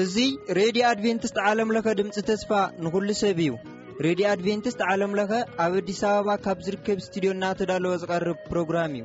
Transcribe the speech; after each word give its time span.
እዙይ 0.00 0.30
ሬድዮ 0.58 0.82
ኣድቨንትስት 0.90 1.36
ዓለምለኸ 1.50 1.86
ድምፂ 2.00 2.16
ተስፋ 2.30 2.50
ንዂሉ 2.84 3.08
ሰብ 3.22 3.38
እዩ 3.44 3.50
ሬድዮ 4.06 4.24
ኣድቨንትስት 4.34 4.80
ዓለም 4.92 5.12
ለኸ 5.20 5.30
ኣብ 5.64 5.72
ኣዲስ 5.80 6.00
ኣበባ 6.10 6.28
ካብ 6.46 6.58
ዝርከብ 6.66 6.98
እስትድዮ 7.04 7.32
ና 7.42 7.54
ተዳለወ 7.60 7.94
ዝቐርብ 8.02 8.38
ፕሮግራም 8.50 8.92
እዩ 9.00 9.04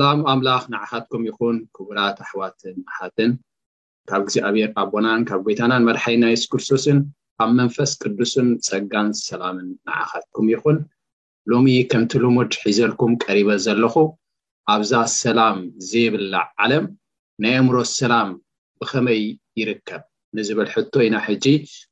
ላም 0.00 0.18
ኣምላኽ 0.30 0.62
ንዓካትኩም 0.72 1.22
ይኹን 1.28 1.56
ክቡራት 1.76 2.16
ኣሕዋትን 2.24 2.74
ኣሓትን 2.90 3.30
ካብ 4.08 4.20
እግዜኣብን 4.24 4.66
ኣቦናን 4.82 5.22
ካብ 5.28 5.40
ቦታናን 5.46 5.86
መርሓይና 5.88 6.24
የሱስ 6.32 6.48
ክርስቶስን 6.52 6.98
ኣብ 7.42 7.50
መንፈስ 7.58 7.90
ቅዱስን 8.02 8.48
ፀጋን 8.68 9.08
ሰላምን 9.28 9.68
ንዓኻትኩም 9.86 10.46
ይኹን 10.54 10.78
ሎሚ 11.52 11.66
ከምቲ 11.92 12.12
ልሙድ 12.24 12.52
ሒዘልኩም 12.64 13.12
ቀሪበ 13.24 13.48
ዘለኩ 13.66 13.96
ኣብዛ 14.74 14.92
ሰላም 15.22 15.58
ዘይብላ 15.90 16.34
ዓለም 16.64 16.86
ናይ 17.44 17.54
ኣእምሮ 17.60 17.76
ሰላም 17.98 18.30
ብኸመይ 18.80 19.22
ይርከብ 19.60 20.02
ንዝበል 20.38 20.68
ሕቶ 20.74 20.94
ኢና 21.06 21.16
ሕጂ 21.26 21.44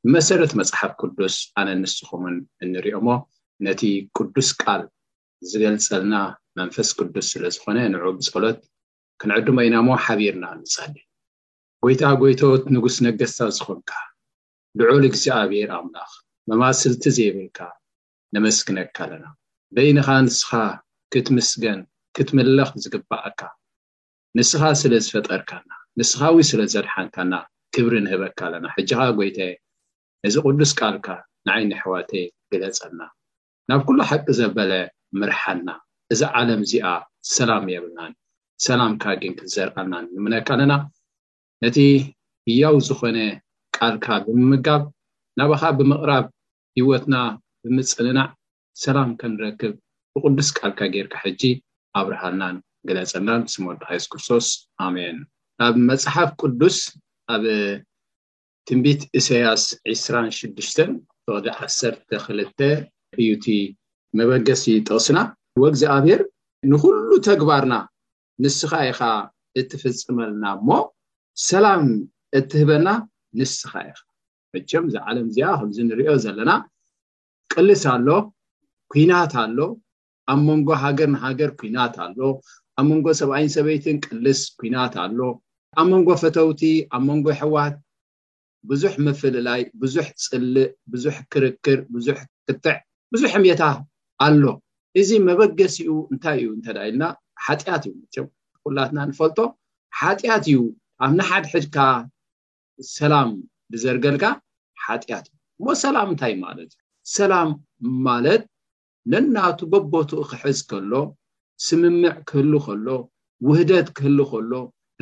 ብመሰረት 0.05 0.51
መፅሓፍ 0.59 0.91
ቅዱስ 1.01 1.37
ኣነ 1.61 1.69
ንስኹምን 1.83 2.35
እንሪኦሞ 2.65 3.07
ነቲ 3.65 3.81
ቅዱስ 4.17 4.49
ቃል 4.63 4.81
ዝገልፀልና 5.51 6.15
መንፈስ 6.59 6.89
ቅዱስ 6.97 7.27
ስለ 7.33 7.43
ዝኾነ 7.55 7.77
ንዑ 7.93 8.03
ብፀሎት 8.19 8.59
ክንዕድመኢናሞ 9.21 9.87
ሓቢርና 10.05 10.45
ንፃሊ 10.61 10.93
ጎይታ 11.83 12.03
ጎይቶት 12.21 12.63
ንጉስ 12.75 12.95
ነገስታ 13.05 13.41
ዝኮንካ 13.57 13.91
ልዑል 14.79 15.03
እግዚኣብር 15.09 15.69
ኣምላኽ 15.77 16.11
መማስልቲ 16.49 17.03
ዘይብልካ 17.17 17.59
ነመስግነካ 18.35 18.97
ኣለና 19.05 19.25
በይንኻ 19.75 20.07
ንስኻ 20.27 20.49
ክትምስገን 21.13 21.79
ክትምለኽ 22.17 22.69
ዝግባአካ 22.83 23.39
ንስኻ 24.37 24.61
ስለ 24.81 24.93
ዝፈጠርካና 25.05 25.69
ንስኻዊ 25.99 26.35
ስለዘድሓንካና 26.51 27.33
ክብሪ 27.75 27.95
ንህበካ 28.05 28.39
ኣለና 28.47 28.65
ሕጂኻ 28.75 28.99
ጎይታየ 29.19 29.53
እዚ 30.27 30.35
ቅዱስ 30.47 30.71
ቃልካ 30.79 31.07
ንዓይ 31.47 31.63
ኒኣሕዋተይ 31.71 32.25
ግለፀና 32.51 32.99
ናብ 33.69 33.81
ኩሉ 33.87 33.99
ሓቂ 34.09 34.25
ዘበለ 34.39 34.71
ምርሓና 35.21 35.67
እዚ 36.13 36.21
ዓለም 36.39 36.61
እዚኣ 36.65 36.87
ሰላም 37.35 37.63
የብልናን 37.73 38.13
ሰላም 38.65 38.93
ካ 39.03 39.13
ግን 39.21 39.33
ክዘርኣልናን 39.39 40.05
ንምነክ 40.15 40.47
ኣለና 40.53 40.73
ነቲ 41.63 41.77
ህያው 42.49 42.75
ዝኾነ 42.87 43.17
ቃልካ 43.77 44.05
ብምምጋብ 44.25 44.81
ናባኻ 45.39 45.63
ብምቅራብ 45.79 46.25
ሂወትና 46.79 47.15
ብምፅንናዕ 47.63 48.27
ሰላም 48.83 49.09
ከንረክብ 49.19 49.73
ብቅዱስ 50.13 50.49
ቃልካ 50.59 50.79
ጌርካ 50.93 51.13
ሕጂ 51.25 51.41
ኣብርሃልናን 52.01 52.55
ግለፀልናን 52.89 53.43
ስሞድ 53.53 53.79
ሃይስ 53.89 54.05
ክርስቶስ 54.11 54.47
ኣሜን 54.85 55.17
ኣብ 55.65 55.75
መፅሓፍ 55.89 56.29
ቅዱስ 56.41 56.77
ኣብ 57.35 57.43
ትንቢት 58.69 59.01
እሳያስ 59.19 59.63
26ሽ 59.97 60.49
ተቕዲ 60.55 62.39
12 62.45 62.63
እዩቲ 63.21 63.47
መበገሲ 64.19 64.63
ጥቕስና 64.87 65.19
ወእግዚኣብሄር 65.61 66.21
ንኩሉ 66.71 67.09
ተግባርና 67.27 67.73
ንስኻ 68.43 68.71
ኢኻ 68.89 68.99
እትፍፅመልና 69.59 70.43
እሞ 70.57 70.69
ሰላም 71.49 71.83
እትህበልና 72.39 72.89
ንስካ 73.39 73.71
ኢኻ 73.89 73.99
መቸም 74.53 74.85
ዝዓለም 74.93 75.25
እዚኣ 75.31 75.47
ከምዚ 75.61 75.77
ንሪኦ 75.89 76.11
ዘለና 76.23 76.51
ቅልስ 77.53 77.83
ኣሎ 77.93 78.07
ኩናት 78.93 79.33
ኣሎ 79.43 79.57
ኣብ 80.31 80.39
መንጎ 80.47 80.67
ሃገር 80.83 81.09
ንሃገር 81.15 81.51
ኩናት 81.59 81.95
ኣሎ 82.05 82.19
ኣብ 82.79 82.85
መንጎ 82.91 83.05
ሰብኣይን 83.21 83.51
ሰበይትን 83.55 83.97
ቅልስ 84.05 84.41
ኩናት 84.61 84.93
ኣሎ 85.03 85.19
ኣብ 85.79 85.87
መንጎ 85.93 86.07
ፈተውቲ 86.23 86.61
ኣብ 86.95 87.03
መንጎ 87.09 87.25
ሕዋት 87.41 87.75
ብዙሕ 88.69 88.93
መፍልላይ 89.07 89.61
ብዙሕ 89.81 90.05
ፅልእ 90.27 90.69
ብዙሕ 90.93 91.15
ክርክር 91.33 91.79
ብዙሕ 91.95 92.17
ክትዕ 92.47 92.77
ብዙሕ 93.13 93.29
ሕምታ 93.35 93.61
ኣሎ 94.25 94.43
እዚ 94.99 95.09
መበገሲኡ 95.27 95.89
እንታይ 96.13 96.35
እዩ 96.41 96.47
እንተዳ 96.57 96.77
ኢልና 96.89 97.03
ሓጢኣት 97.45 97.83
እዩዮ 98.11 98.21
ቁላትና 98.63 98.97
ንፈልጦ 99.09 99.39
ሓጢኣት 99.99 100.45
እዩ 100.51 100.57
ኣብ 101.05 101.11
ናሓድሕድካ 101.17 101.77
ሰላም 102.97 103.29
ብዘርገልካ 103.71 104.23
ሓጢኣት 104.83 105.25
እዩ 105.29 105.37
ሞ 105.65 105.75
ሰላም 105.83 106.07
እንታይ 106.13 106.33
ማለት 106.45 106.69
እዩ 106.75 106.79
ሰላም 107.17 107.49
ማለት 108.07 108.43
ነናቱ 109.13 109.59
በቦቱኡ 109.73 110.21
ክሕዝ 110.31 110.59
ከሎ 110.71 110.93
ስምምዕ 111.65 112.05
ክህሊ 112.31 112.53
ከሎ 112.67 112.87
ውህደት 113.47 113.87
ክህሊ 113.99 114.19
ከሎ 114.31 114.53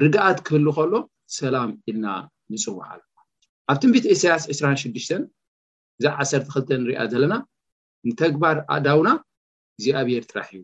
ርግኣት 0.03 0.39
ክህሊ 0.49 0.65
ከሎ 0.77 0.93
ሰላም 1.39 1.71
ኢልና 1.89 2.07
ንፅዋዕኣሉ 2.53 3.01
ኣብ 3.71 3.77
ትንቢት 3.81 4.05
ኢሳያስ 4.15 4.43
26ሽ 4.55 5.07
እዛ 5.99 6.05
12 6.25 6.75
ንሪኣ 6.81 6.99
ዘለና 7.13 7.33
ንተግባር 8.07 8.57
ኣእዳውና 8.73 9.07
እግዚኣብሄር 9.77 10.23
ጥራሕ 10.31 10.49
እዩ 10.55 10.61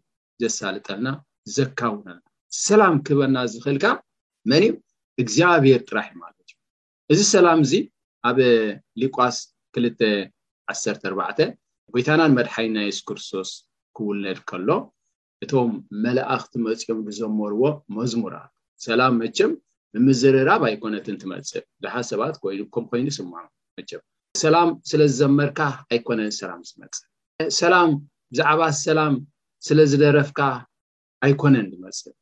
ዘሳልጠልና 0.54 1.08
ዘካውናና 1.56 2.22
ሰላም 2.68 2.96
ክህበና 3.06 3.38
ዝኽእልካ 3.54 3.86
መን 4.52 4.64
እግዚኣብሄር 5.22 5.82
ጥራሕ 5.90 6.08
ማለት 6.22 6.38
እዩ 6.52 6.58
እዚ 7.14 7.20
ሰላም 7.36 7.60
እዚ 7.66 7.74
ኣብ 8.30 8.38
ሊቋስ 9.02 9.38
214 9.80 11.52
ጎይታናን 11.94 12.34
መድሓይ 12.40 12.68
ና 12.76 12.86
የስክርሶቶስ 12.90 13.52
ክውለድ 13.98 14.40
ከሎ 14.50 14.70
እቶም 15.44 15.72
መላእኽቲ 16.04 16.54
መፅኦም 16.66 17.00
ዝዘመርዎ 17.16 17.64
መዝሙር 17.98 18.34
ሰላም 18.88 19.14
መቸም 19.22 19.52
ብምዝርራብ 19.96 20.62
ኣይኮነትን 20.70 21.16
ትመፅእ 21.22 21.64
ዝሓ 21.84 21.94
ሰባት 22.12 22.36
ይኑከም 22.56 22.86
ኮይኑ 22.92 23.08
ስምዖ 23.18 23.36
መቸም 23.78 24.02
ሰላም 24.44 24.70
ስለ 24.92 25.00
ዝዘመርካ 25.14 25.60
ኣይኮነን 25.94 26.32
ሰላም 26.42 26.62
ዝመፅእላ 26.70 27.74
ብዛዕባ 28.34 28.62
ሰላም 28.86 29.14
ስለ 29.68 29.78
ዝደረፍካ 29.92 30.40
ኣይኮነን 31.26 31.66
ንመፅእ 31.72 32.16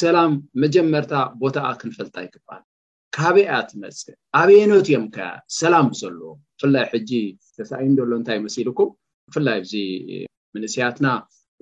ሰላም 0.00 0.32
መጀመርታ 0.62 1.12
ቦታኣ 1.42 1.68
ክንፈልጣ 1.80 2.14
ይክበኣል 2.26 2.62
ካበያ 3.16 3.52
ትመፅእ 3.70 4.16
ኣብኖት 4.40 4.86
እዮም 4.90 5.06
ከ 5.14 5.18
ሰላም 5.60 5.88
ዘለዎ 6.00 6.28
ብፍላይ 6.58 6.86
ሕጂ 6.92 7.10
ተሳይን 7.56 7.94
ሎ 8.10 8.10
እንታይ 8.20 8.38
መሲልኩም 8.46 8.90
ብፍላይ 9.30 9.58
ኣዚ 9.62 9.72
ምንእስያትና 10.54 11.06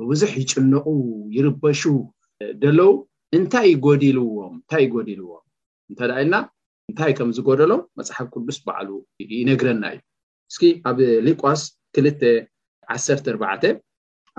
ብቡዙሕ 0.01 0.33
ይጭንቁ 0.43 0.87
ይርበሹ 1.37 1.83
ደለዉ 2.63 2.91
እንታይ 3.39 3.67
ይጎዲልዎም 3.75 4.55
እንታይ 4.61 4.83
ይጎዲልዎም 4.89 5.45
እንተዳኢና 5.91 6.35
እንታይ 6.91 7.13
ከምዝጎደሎም 7.19 7.83
መፅሓፍ 8.01 8.29
ቅዱስ 8.35 8.59
በዕሉ 8.69 8.91
ይነግረና 9.39 9.85
እዩ 9.95 10.01
እስኪ 10.53 10.65
ኣብ 10.91 10.99
ሊቋስ 11.27 11.63
ክልተ 11.97 12.23
14 12.93 13.69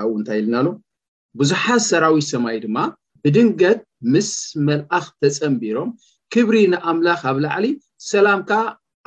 ኣብኡ 0.02 0.08
እንታይ 0.20 0.40
ኢልናሎ 0.42 0.68
ብዙሓት 1.40 1.82
ሰራዊት 1.90 2.26
ሰማይ 2.32 2.58
ድማ 2.64 2.78
ብድንገት 3.24 3.80
ምስ 4.14 4.30
መልኣኽ 4.68 5.06
ተፀምቢሮም 5.24 5.90
ክብሪ 6.34 6.56
ንኣምላኽ 6.74 7.22
ኣብ 7.32 7.38
ላዕሊ 7.46 7.66
ሰላም 8.12 8.40
ከዓ 8.50 8.62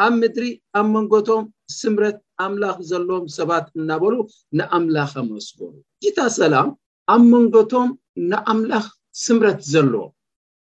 ኣብ 0.04 0.12
ምድሪ 0.20 0.44
ኣብ 0.78 0.86
መንጎቶም 0.94 1.42
ስምረት 1.78 2.18
ኣምላኽ 2.44 2.76
ዘለዎም 2.90 3.26
ሰባት 3.36 3.66
እናበሉ 3.78 4.14
ንኣምላኽመስገሩ 4.58 5.72
ጅታ 6.04 6.18
ሰላም 6.38 6.68
ኣብ 7.14 7.22
መንጎቶም 7.34 7.88
ንኣምላኽ 8.32 8.86
ስምረት 9.24 9.60
ዘለዎም 9.72 10.12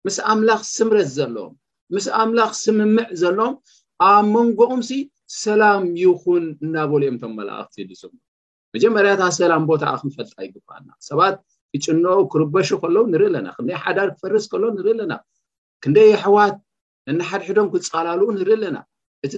ምስ 0.06 0.18
ኣምላኽ 0.32 0.60
ስምረት 0.76 1.08
ዘለዎም 1.18 1.54
ምስ 1.96 2.06
ኣምላኽ 2.22 2.52
ስምምዕ 2.64 3.08
ዘለዎም 3.22 3.56
ኣብ 4.12 4.24
መንጎኦምሲ 4.34 4.90
ሰላም 5.44 5.82
ይኹን 6.04 6.44
እናበሉ 6.66 7.00
እዮምቶም 7.06 7.32
መላእክቲ 7.40 7.76
ል 7.88 7.92
መጀመርያታ 8.74 9.22
ሰላም 9.40 9.62
ቦታ 9.70 9.82
ኣ 9.92 9.96
ክንፈልጣ 10.00 10.32
እዩግበሃልና 10.44 10.90
ሰባት 11.08 11.36
ይጭኖኦ 11.74 12.18
ክርበሹ 12.32 12.68
ከለዉ 12.82 13.04
ንርኢ 13.12 13.24
ኣለና 13.30 13.46
ክንደይ 13.56 13.76
ሓዳር 13.84 14.08
ክፈርስ 14.14 14.44
ከሎ 14.52 14.64
ንርኢ 14.76 14.92
ኣለና 14.94 15.12
ክንደይ 15.82 16.10
ኣሕዋት 16.18 16.56
እና 17.10 17.20
ሓድሕዶም 17.30 17.68
ክፃላሉ 17.74 18.20
ንርኢ 18.38 18.52
ኣለና 18.58 18.76
እ 19.24 19.28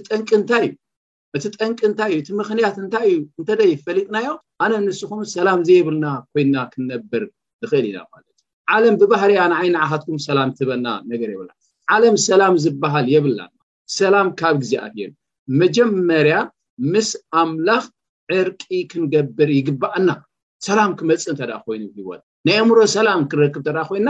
ንንታይእዩእቲ 0.41 1.45
ጠንቂ 1.59 1.79
እንታይ 1.89 2.11
እዩ 2.15 2.19
እቲ 2.21 2.27
ምኽንያት 2.39 2.75
እንታይ 2.83 3.07
እዩ 3.11 3.19
እንተደ 3.39 3.61
ፈሊጥናዮ 3.85 4.27
ኣነ 4.65 4.71
ንስኩም 4.87 5.21
ሰላም 5.35 5.59
ዘየብልና 5.67 6.05
ኮይንና 6.33 6.55
ክንነብር 6.71 7.23
ንክእል 7.63 7.85
ኢና 7.89 7.97
ለት 8.21 8.27
እዩ 8.31 8.37
ዓለም 8.75 8.95
ብባህርያ 9.03 9.39
ንዓይናዓካትኩም 9.53 10.17
ሰላም 10.27 10.49
ትበልና 10.57 10.87
ነገር 11.11 11.29
የብልና 11.33 11.51
ዓለም 11.95 12.17
ሰላም 12.27 12.55
ዝበሃል 12.65 13.07
የብላ 13.15 13.39
ሰላም 13.99 14.27
ካብ 14.41 14.57
ግዜኣ 14.63 14.83
የ 15.01 15.05
መጀመርያ 15.61 16.35
ምስ 16.93 17.09
ኣምላኽ 17.43 17.85
ዕርቂ 18.39 18.61
ክንገብር 18.91 19.49
ይግባኣና 19.59 20.09
ሰላም 20.67 20.91
ክመፅእ 20.99 21.29
እተ 21.33 21.41
ኮይኑ 21.65 21.81
ሂወት 21.97 22.21
ናይ 22.47 22.57
እምሮ 22.63 22.77
ሰላም 22.95 23.21
ክንረክብ 23.31 23.63
እተ 23.71 23.77
ኮይና 23.89 24.09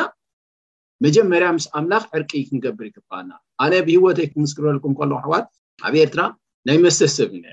መጀመርያ 1.04 1.48
ምስ 1.58 1.66
ኣምላኽ 1.80 2.04
ዕርቂ 2.18 2.32
ክንገብር 2.48 2.86
ይግበኣና 2.90 3.32
ኣነ 3.66 3.74
ብሂወትይ 3.88 4.28
ክምስክረልኩም 4.34 4.94
ከል 5.00 5.12
ኣሕዋት 5.20 5.46
ኣብ 5.88 5.94
ኤርትራ 6.04 6.22
ናይ 6.70 6.78
መስተ 6.86 7.02
ሰብ 7.16 7.32
እኒ 7.40 7.46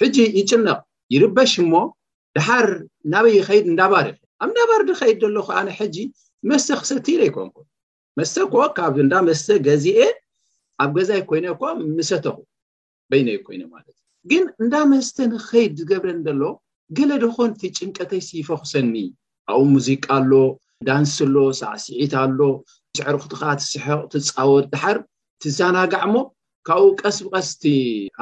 ሕጂ 0.00 0.16
ይጭነቅ 0.38 0.78
ይርበሽ 1.14 1.52
ሞ 1.72 1.82
ድሓር 2.36 2.66
ናበይ 3.12 3.34
ይከይድ 3.38 3.66
እዳባር 3.72 4.06
ይ 4.12 4.16
ኣብ 4.42 4.50
ናባር 4.58 4.80
ድከይድ 4.88 5.18
ዘለኩ 5.26 5.48
ኣነ 5.60 5.68
ሕጂ 5.80 5.96
መስተ 6.50 6.68
ክሰብ 6.82 6.98
ቲለ 7.06 7.20
ይኮንኩ 7.30 7.56
መስተ 8.18 8.36
ኮ 8.52 8.56
ካብ 8.76 8.94
እንዳ 9.04 9.14
መስተ 9.28 9.46
ገዚኤ 9.68 10.00
ኣብ 10.82 10.90
ገዛይ 10.98 11.22
ኮይነ 11.30 11.44
እኳ 11.54 11.62
ምሰተኩ 11.98 12.36
በይነይ 13.10 13.38
ኮይኑ 13.46 13.62
ማለትእዩ 13.74 14.04
ግን 14.30 14.44
እንዳ 14.62 14.74
መስተ 14.92 15.16
ንከይድ 15.32 15.72
ዝገብረን 15.80 16.18
ዘሎ 16.26 16.42
ገለ 16.96 17.10
ድኮንቲ 17.24 17.60
ጭንቀተይሲይፈክሰኒ 17.78 18.94
ካብኡ 19.48 19.60
ሙዚቃ 19.74 20.04
ኣሎ 20.16 20.32
ዳንስ 20.88 21.12
ኣሎ 21.26 21.36
ሳዕሲዒት 21.60 22.12
ኣሎ 22.22 22.40
ስዕርክትካዓ 22.98 23.52
ትስሕቅ 23.60 24.00
ትፃወጥ 24.12 24.64
ድሓር 24.72 24.98
ትዘናጋዕሞ 25.42 26.16
ካብኡ 26.68 26.88
ቀስ 27.00 27.18
ብቀስቲ 27.26 27.62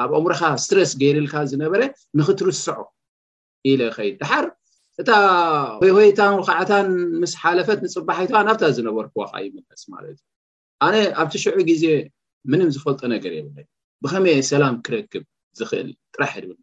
ኣብ 0.01 0.11
እምሮካ 0.19 0.41
እስትረስ 0.59 0.91
ገይርልካ 1.01 1.35
ዝነበረ 1.51 1.81
ንክትርስዖ 2.19 2.67
ኢለ 3.69 3.81
ከይድ 3.95 4.15
ድሓር 4.21 4.45
እታ 5.01 5.09
ወይሆይታን 5.81 6.35
ከዓታን 6.47 6.87
ምስ 7.21 7.33
ሓለፈት 7.41 7.79
ንፅባሓይት 7.85 8.31
ናብታ 8.49 8.63
ዝነበርክዋካ 8.77 9.33
ይምስ 9.45 9.83
ማለት 9.95 10.15
እዩ 10.21 10.25
ኣነ 10.85 10.95
ኣብቲ 11.21 11.33
ሽዑ 11.43 11.57
ግዜ 11.71 11.83
ምንም 12.51 12.69
ዝፈልጦ 12.75 13.01
ነገር 13.15 13.31
የብለ 13.37 13.57
ብከመይየ 14.03 14.41
ሰላም 14.53 14.75
ክረክብ 14.87 15.23
ዝክእል 15.59 15.89
ጥራሕ 16.15 16.33
ድብ 16.43 16.59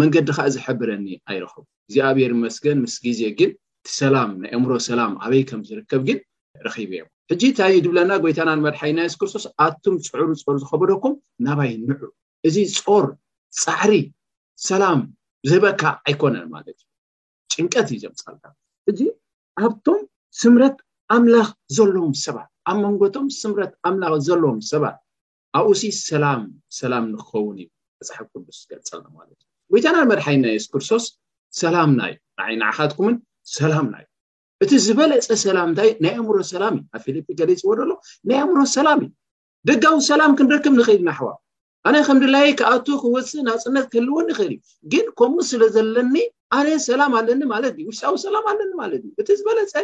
መንገዲ 0.00 0.28
ከዓ 0.36 0.46
ዝሕብረኒ 0.54 1.06
ኣይረኽቡ 1.30 1.62
እዚኣብር 1.90 2.32
መስገን 2.44 2.78
ምስ 2.84 2.94
ግዜ 3.04 3.20
ግን 3.38 3.50
እቲ 3.80 3.88
ሰላም 4.00 4.30
ናይ 4.42 4.50
እምሮ 4.58 4.70
ሰላም 4.88 5.12
ኣበይ 5.24 5.42
ከም 5.48 5.60
ዝርከብ 5.68 6.00
ግን 6.08 6.18
ረኪብ 6.66 6.90
እዮ 6.96 7.02
ሕጂ 7.30 7.42
እንታይ 7.50 7.74
ድብለና 7.84 8.12
ጎይታናን 8.22 8.60
መድሓይ 8.66 8.92
ና 8.96 9.00
ሱስክርስቶስ 9.12 9.44
ኣቶም 9.64 9.94
ፅዕሪ 10.06 10.22
ፆር 10.46 10.56
ዝከበደኩም 10.62 11.14
ናባይ 11.46 11.70
ንዑ 11.88 12.02
እዚ 12.48 12.56
ፆር 12.86 13.06
ፃዕሪ 13.62 13.92
ሰላም 14.68 15.00
ዘበካ 15.50 15.82
ኣይኮነን 16.08 16.46
ማለት 16.54 16.68
እዩ 16.80 16.84
ጭንቀት 17.52 17.88
እዩ 17.94 17.98
ዘምፃል 18.04 18.36
ሕዚ 18.88 19.00
ኣብቶም 19.66 20.00
ስምረት 20.40 20.76
ኣምላኽ 21.16 21.48
ዘለዎም 21.78 22.14
ሰባት 22.24 22.50
ኣብ 22.70 22.76
መንጎቶም 22.84 23.26
ስምረት 23.40 23.72
ኣምላኽ 23.88 24.14
ዘለዎም 24.28 24.60
ሰባት 24.72 24.98
ኣብኡ 25.58 25.72
ሰላም 26.08 26.42
ሰላም 26.80 27.04
ንክኸውን 27.14 27.56
እዩ 27.62 27.68
መፅሓፍ 28.00 28.26
ስ 28.56 28.60
ዝገልፀእዩጎይታና 28.62 29.98
መድሓይና 30.10 30.44
የሱስ 30.54 30.66
ክርስቶስ 30.72 31.04
ሰላምና 31.60 32.00
እዩ 32.10 32.16
ንዓይንዓካትኩምን 32.40 33.14
ሰላምና 33.58 33.94
ዩ 34.02 34.04
እቲ 34.64 34.70
ዝበለፀ 34.86 35.28
ሰላም 35.44 35.68
እንታ 35.70 35.80
ናይ 36.04 36.12
ኣእምሮ 36.18 36.36
ሰላም 36.50 36.74
እዩ 36.80 36.84
ኣብ 36.96 37.00
ፊልጲ 37.06 37.26
ገሊፂ 37.40 37.60
ዎደሎ 37.70 37.90
ናይ 38.30 38.36
ኣእምሮ 38.42 38.60
ሰላም 38.76 39.00
እዩ 39.04 39.08
ደጋዊ 39.68 39.96
ሰላም 40.10 40.32
ክንረክብ 40.40 40.74
ንክእል 40.80 41.00
ናኣሕዋ 41.08 41.30
ኣነ 41.88 41.96
ከምድላይ 42.08 42.46
ከኣቱ 42.60 42.86
ክወፅእ 43.04 43.42
ንፅነት 43.48 43.86
ክህልውን 43.92 44.26
ንክእል 44.30 44.50
እዩ 44.56 44.60
ግን 44.92 45.06
ከምኡ 45.20 45.38
ስለ 45.52 45.62
ዘለኒ 45.76 46.14
ኣነ 46.58 46.68
ሰላም 46.88 47.12
ኣለኒ 47.20 47.40
ማለትዩውሽዊ 47.54 48.14
ሰላ 48.26 48.36
ኣለኒ 48.52 48.70
ማለእዩእ 48.82 49.36
ዝበለፀ 49.40 49.74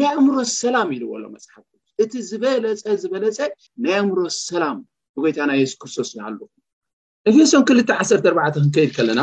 ናይ 0.00 0.08
ኣእምሮ 0.14 0.36
ሰላም 0.62 0.90
ኢዝሎ 0.98 1.12
መፅሓፍ 1.36 1.64
ስእቲ 1.98 2.12
ዝበለፀዝበለፀ 2.30 3.38
ናይ 3.86 3.96
እምሮ 4.04 4.18
ሰላም 4.50 4.78
ንይታና 5.22 5.50
ሱ 5.72 5.74
ክርስቶስ 5.82 6.10
ዝሃልኹ 6.16 6.42
ንፌሶም 7.28 7.62
2ልተ14 7.68 8.50
ክንከይድ 8.64 8.90
ከለና 8.96 9.20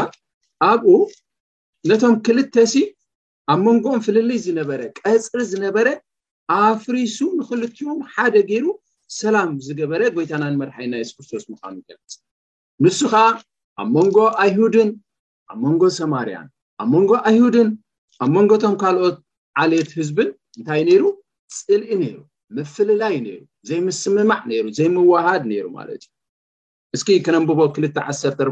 ኣብኡ 0.66 0.90
ነቶም 1.90 2.14
ክልተ 2.26 2.56
ሲ 2.72 2.82
ኣብ 3.52 3.60
መንጎም 3.68 4.00
ፍልልይ 4.06 4.40
ዝነበረ 4.46 4.82
ቀፅሪ 5.00 5.40
ዝነበረ 5.52 5.88
ኣፍሪሱ 6.56 7.18
ንክልትዮን 7.40 8.00
ሓደ 8.16 8.36
ገይሩ 8.50 8.66
ሰላም 9.20 9.50
ዝገበረ 9.68 10.02
ጎይታናን 10.16 10.56
መርሓይና 10.62 10.94
የሱስክርስቶስ 11.02 11.46
ምካኑ 11.52 11.76
ገፅ 11.88 12.16
ንሱ 12.86 13.00
ከዓ 13.14 13.24
ኣብ 13.82 13.88
መንጎ 13.98 14.18
ኣይሁድን 14.44 14.90
ኣብ 15.52 15.58
መንጎ 15.66 15.82
ሰማርያን 16.00 16.48
ኣብ 16.82 16.90
መንጎ 16.96 17.12
ኣይሁድን 17.32 17.70
ኣብ 18.24 18.30
መንጎቶም 18.38 18.76
ካልኦት 18.84 19.18
ዓልት 19.64 19.90
ህዝብን 20.00 20.30
እንታይ 20.58 20.82
ነይሩ 20.90 21.04
ፅልኢ 21.68 21.88
ነይሩ 22.04 22.18
መፍልላይ 22.60 23.16
ነይሩ 23.28 23.42
ዘይምስምማዕ 23.70 24.42
ሩ 24.66 24.68
ዘይምዋሃድ 24.80 25.44
ነይሩ 25.54 25.66
ማለት 25.80 26.02
እዩ 26.06 26.12
እስኪ 26.96 27.10
ከነንብቦ 27.26 27.60
2ልተ14ር 27.76 28.52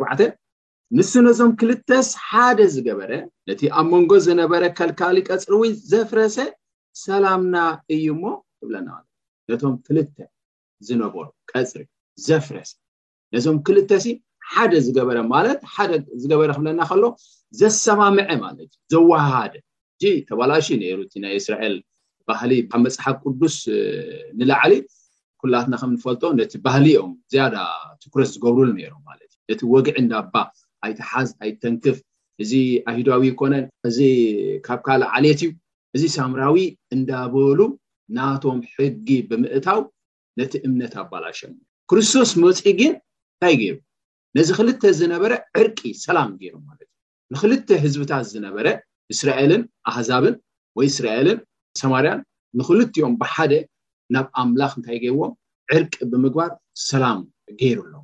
ንስ 0.97 1.11
ነዞም 1.25 1.51
ክልተስ 1.59 2.07
ሓደ 2.29 2.57
ዝገበረ 2.73 3.11
ነቲ 3.49 3.61
ኣብ 3.79 3.87
መንጎ 3.93 4.11
ዝነበረ 4.25 4.63
ከልካሊ 4.77 5.17
ቀፅሪ 5.29 5.51
ውይ 5.61 5.71
ዘፍረሰ 5.91 6.35
ሰላምና 7.03 7.55
እዩ 7.93 8.05
ሞ 8.21 8.25
ክብለና 8.59 8.87
ማለት 8.95 9.09
ነቶም 9.51 9.73
ክልተ 9.87 10.17
ዝነበሩ 10.87 11.25
ቀፅሪ 11.51 11.81
ዘፍረሰ 12.27 12.71
ነዞም 13.35 13.57
ክልተሲ 13.67 14.05
ሓደ 14.53 14.71
ዝገበረ 14.87 15.17
ማለት 15.33 15.59
ሓደ 15.75 15.91
ዝገበረ 16.23 16.49
ክብለና 16.57 16.81
ከሎ 16.91 17.03
ዘሰማምዐ 17.61 18.29
ማለት 18.45 18.69
እዩ 18.73 18.77
ዘዋሃደ 18.95 19.53
እ 20.07 20.11
ተባላሽ 20.29 20.67
ነሩ 20.81 20.97
እቲ 21.07 21.13
ናይ 21.25 21.33
እስራኤል 21.41 21.75
ባህሊ 22.29 22.51
ካብ 22.71 22.81
መፅሓፍ 22.85 23.17
ቅዱስ 23.25 23.57
ንላዕሊ 24.39 24.73
ኩላትና 25.43 25.73
ከም 25.81 25.91
ንፈልጦ 25.95 26.23
ነቲ 26.39 26.53
ባህሊኦም 26.65 27.11
ዝያዳ 27.31 27.55
ትኩረት 28.03 28.29
ዝገብርሉ 28.33 28.67
ነሮም 28.77 29.01
ማለት 29.09 29.29
እዩ 29.35 29.47
ነቲ 29.51 29.61
ወግዒ 29.73 29.95
እንዳባ 30.01 30.35
ኣይትሓዝ 30.87 31.29
ኣይትተንክፍ 31.43 31.97
እዚ 32.43 32.51
ኣሂዳዊ 32.91 33.23
ኮነን 33.39 33.65
እዚ 33.89 33.99
ካብ 34.67 34.79
ካልእ 34.85 35.09
ዓልት 35.15 35.39
እዩ 35.47 35.49
እዚ 35.95 36.03
ሳምራዊ 36.17 36.57
እንዳበሉ 36.95 37.59
ናቶም 38.17 38.59
ሕጊ 38.75 39.07
ብምእታው 39.29 39.81
ነቲ 40.39 40.53
እምነት 40.67 40.93
ኣባላሸም 41.03 41.51
ክርስቶስ 41.91 42.29
መብፅዒ 42.43 42.67
ግን 42.79 42.93
እንታይ 43.33 43.55
ገይሩ 43.61 43.75
ነዚ 44.37 44.47
ክልተ 44.59 44.81
ዝነበረ 44.99 45.31
ዕርቂ 45.61 45.79
ሰላም 46.05 46.31
ገይሩም 46.41 46.63
ማለት 46.69 46.87
እዩ 46.93 47.33
ንክልተ 47.33 47.67
ህዝብታት 47.85 48.25
ዝነበረ 48.33 48.67
እስራኤልን 49.15 49.61
ኣህዛብን 49.91 50.35
ወይ 50.79 50.87
እስራኤልን 50.93 51.37
ሰማርያን 51.81 52.19
ንክልትዮም 52.59 53.13
ብሓደ 53.21 53.51
ናብ 54.13 54.27
ኣምላኽ 54.41 54.71
እንታይ 54.79 54.97
ገዎም 55.03 55.33
ዕርቂ 55.77 55.93
ብምግባር 56.11 56.51
ሰላም 56.89 57.19
ገይሩ 57.59 57.79
ኣሎ 57.85 57.95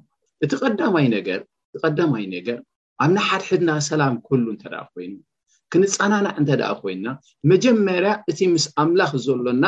ለት 0.41 0.51
እቲ 0.57 0.81
ማይ 0.95 1.05
ነገር 1.15 1.39
እቲ 1.75 1.79
ቀዳማይ 1.83 2.25
ነገር 2.35 2.59
ኣብናሓድሕድና 3.03 3.71
ሰላም 3.89 4.13
ኩሉ 4.27 4.45
እንተዳኣ 4.55 4.83
ኮይኑ 4.93 5.13
ክንፀናናዕ 5.73 6.35
እንተደኣ 6.41 6.69
ኮይንና 6.83 7.07
መጀመርያ 7.51 8.11
እቲ 8.31 8.39
ምስ 8.55 8.65
ኣምላኽ 8.83 9.11
ዘሎና 9.25 9.65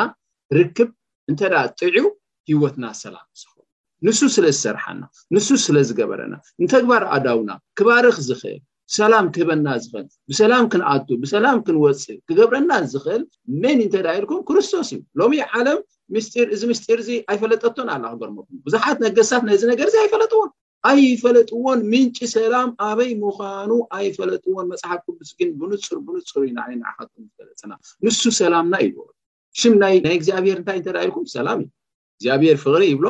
ርክብ 0.58 0.90
እንተዳ 1.30 1.54
ጥዑው 1.80 2.08
ሂወትና 2.50 2.84
ሰላም 3.02 3.26
ዝኽው 3.40 3.58
ንሱ 4.06 4.20
ስለ 4.36 4.46
ዝሰርሐና 4.56 5.02
ንሱ 5.34 5.48
ስለ 5.64 5.76
ዝገበረና 5.88 6.34
ንተግባር 6.62 7.02
ኣዳውና 7.16 7.50
ክባርክ 7.78 8.16
ዝኽእል 8.28 8.60
ሰላም 8.98 9.26
ክህበና 9.34 9.66
ዝኽእል 9.82 10.06
ብሰላም 10.30 10.64
ክንኣ 10.72 10.88
ብሰላም 11.22 11.58
ክንወፅእ 11.66 12.18
ክገብረና 12.28 12.70
ዝኽእል 12.94 13.22
መን 13.64 13.78
እንተዳ 13.86 14.06
ኢልኩም 14.18 14.40
ክርስቶስ 14.48 14.88
እዩ 14.96 15.00
ሎሚ 15.20 15.36
ዓለም 15.58 15.78
ምስጢርእዚ 16.14 16.62
ምስጢር 16.70 16.98
እዚ 17.02 17.10
ኣይፈለጠቶን 17.32 17.88
ኣላክገርሞም 17.94 18.46
ቡዙሓት 18.64 18.98
ነገስታት 19.04 19.42
ናዚ 19.48 19.62
ነገር 19.72 19.86
እዚ 19.90 19.96
ኣይፈለጥዎን 20.04 20.50
ኣይፈለጥዎን 20.90 21.80
ምንጪ 21.92 22.18
ሰላም 22.36 22.68
ኣበይ 22.86 23.10
ምዃኑ 23.22 23.70
ኣይፈለጥዎን 23.98 24.66
መፅሓፍ 24.72 25.00
ክስ 25.18 25.30
ግን 25.38 25.50
ብንፁር 25.60 25.98
ብንፁር 26.06 26.42
ዩናዓይናዓካኩም 26.50 27.24
ዝፈለፅና 27.28 27.72
ንሱ 28.06 28.22
ሰላምና 28.40 28.74
ዩዎ 28.86 28.98
ሽም 29.60 29.74
ናይ 29.82 29.94
እግዚኣብሄር 30.18 30.56
እንታይ 30.60 30.78
እተዳኢልኩም 30.82 31.24
ሰላም 31.36 31.58
እዩ 31.64 31.70
እግዚኣብሄር 32.16 32.56
ፍቅሪ 32.64 32.82
ይብሎ 32.92 33.06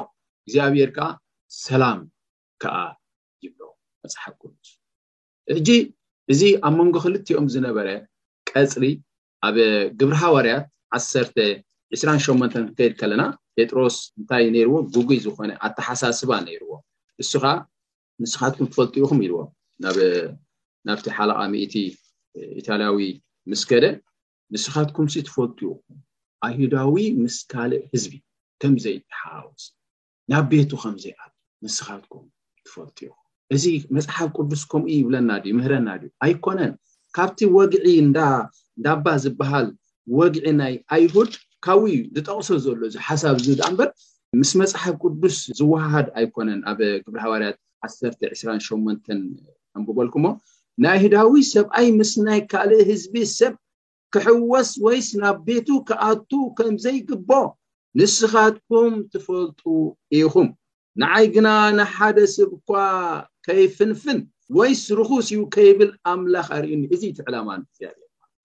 እግዚኣብሄር 0.46 0.90
ከዓ 0.98 1.08
ሰላም 1.66 2.00
ከዓ 2.64 2.78
ይብሎ 3.46 3.62
መፅሓፍኩ 4.04 4.42
ሕጂ 5.56 5.68
እዚ 6.32 6.42
ኣብ 6.66 6.74
መንጎ 6.80 6.94
ክልትኦም 7.04 7.46
ዝነበረ 7.54 7.88
ቀፅሪ 8.52 8.84
ኣብ 9.48 9.56
ግብሪ 10.00 10.16
ሃዋርያት 10.24 10.66
ዓሰተ 10.96 11.36
2ራ8መ 12.00 12.42
ክከይድ 12.52 12.92
ከለና 13.00 13.22
ጴጥሮስ 13.56 13.96
እንታይ 14.18 14.44
ነይርዎ 14.54 14.76
ጉጉይ 14.94 15.18
ዝኮነ 15.24 15.50
ኣተሓሳስባ 15.66 16.30
ነይርዎ 16.48 16.72
ንሱ 17.20 17.30
ከዓ 17.42 17.50
ንስኻትኩም 18.22 18.66
ትፈልጥኡኹም 18.72 19.18
ኢልዎ 19.24 19.38
ናብቲ 20.88 21.04
ሓለቃ 21.16 21.38
ሚእቲ 21.52 21.74
ኢታልያዊ 22.60 22.98
ምስከደ 23.50 23.84
ንስኻትኩም 24.54 25.06
ትፈልጥዩ 25.28 25.68
ኣይሁዳዊ 26.46 26.94
ምስካልእ 27.22 27.82
ህዝቢ 27.92 28.12
ከምዘይተሓወስ 28.60 29.62
ናብ 30.30 30.44
ቤቱ 30.52 30.70
ከምዘይኣ 30.82 31.18
ንስኻትኩም 31.64 32.24
ትፈልጡዩኹም 32.66 33.20
እዚ 33.54 33.64
መፅሓፍ 33.96 34.28
ቅዱስ 34.36 34.62
ከምኡ 34.70 34.90
ይብለና 34.98 35.30
ዩ 35.50 35.52
ምህረና 35.58 35.88
ድዩ 36.00 36.10
ኣይኮነን 36.24 36.72
ካብቲ 37.16 37.38
ወግዒ 37.56 37.84
እዳባ 38.00 39.06
ዝበሃል 39.22 39.66
ወግዒ 40.18 40.42
ናይ 40.60 40.74
ኣይሁድ 40.96 41.32
ካብኡዩ 41.66 41.96
ዝጠቕሶ 42.14 42.48
ዘሎ 42.64 42.80
እዚ 42.90 42.96
ሓሳብ 43.08 43.34
እዚዳኣ 43.40 43.66
እምበር 43.72 43.88
ምስ 44.40 44.50
መፅሓፍ 44.60 44.94
ቅዱስ 45.04 45.36
ዝወሃድ 45.58 46.06
ኣይኮነን 46.18 46.60
ኣብ 46.70 46.80
ግብሪሃበርያት 47.04 47.56
128 47.86 49.04
ከንግበልኩሞ 49.08 50.24
ናይ 50.84 50.98
ሂዳዊ 51.04 51.32
ሰብኣይ 51.54 51.88
ምስናይ 52.00 52.40
ካልእ 52.50 52.82
ህዝቢ 52.90 53.14
ሰብ 53.38 53.54
ክሕወስ 54.14 54.70
ወይስ 54.84 55.08
ናብ 55.22 55.36
ቤቱ 55.46 55.68
ክኣቱ 55.88 56.30
ከምዘይግቦ 56.58 57.30
ንስኻትኩም 58.00 58.92
ትፈልጡ 59.12 59.60
ኢኹም 60.20 60.48
ንዓይ 61.02 61.26
ግና 61.34 61.48
ና 61.78 61.88
ሓደ 61.94 62.16
ሰብ 62.36 62.50
እኳ 62.58 62.68
ከይፍንፍን 63.46 64.18
ወይስ 64.58 64.82
ርኩስ 64.98 65.26
እዩ 65.34 65.40
ከይብል 65.54 65.90
ኣምላኽ 66.12 66.48
አርእኒ 66.58 66.82
እዚ 66.94 67.02
ቲ 67.16 67.26
ዕላማ 67.28 67.48
ርእዩ 67.60 67.80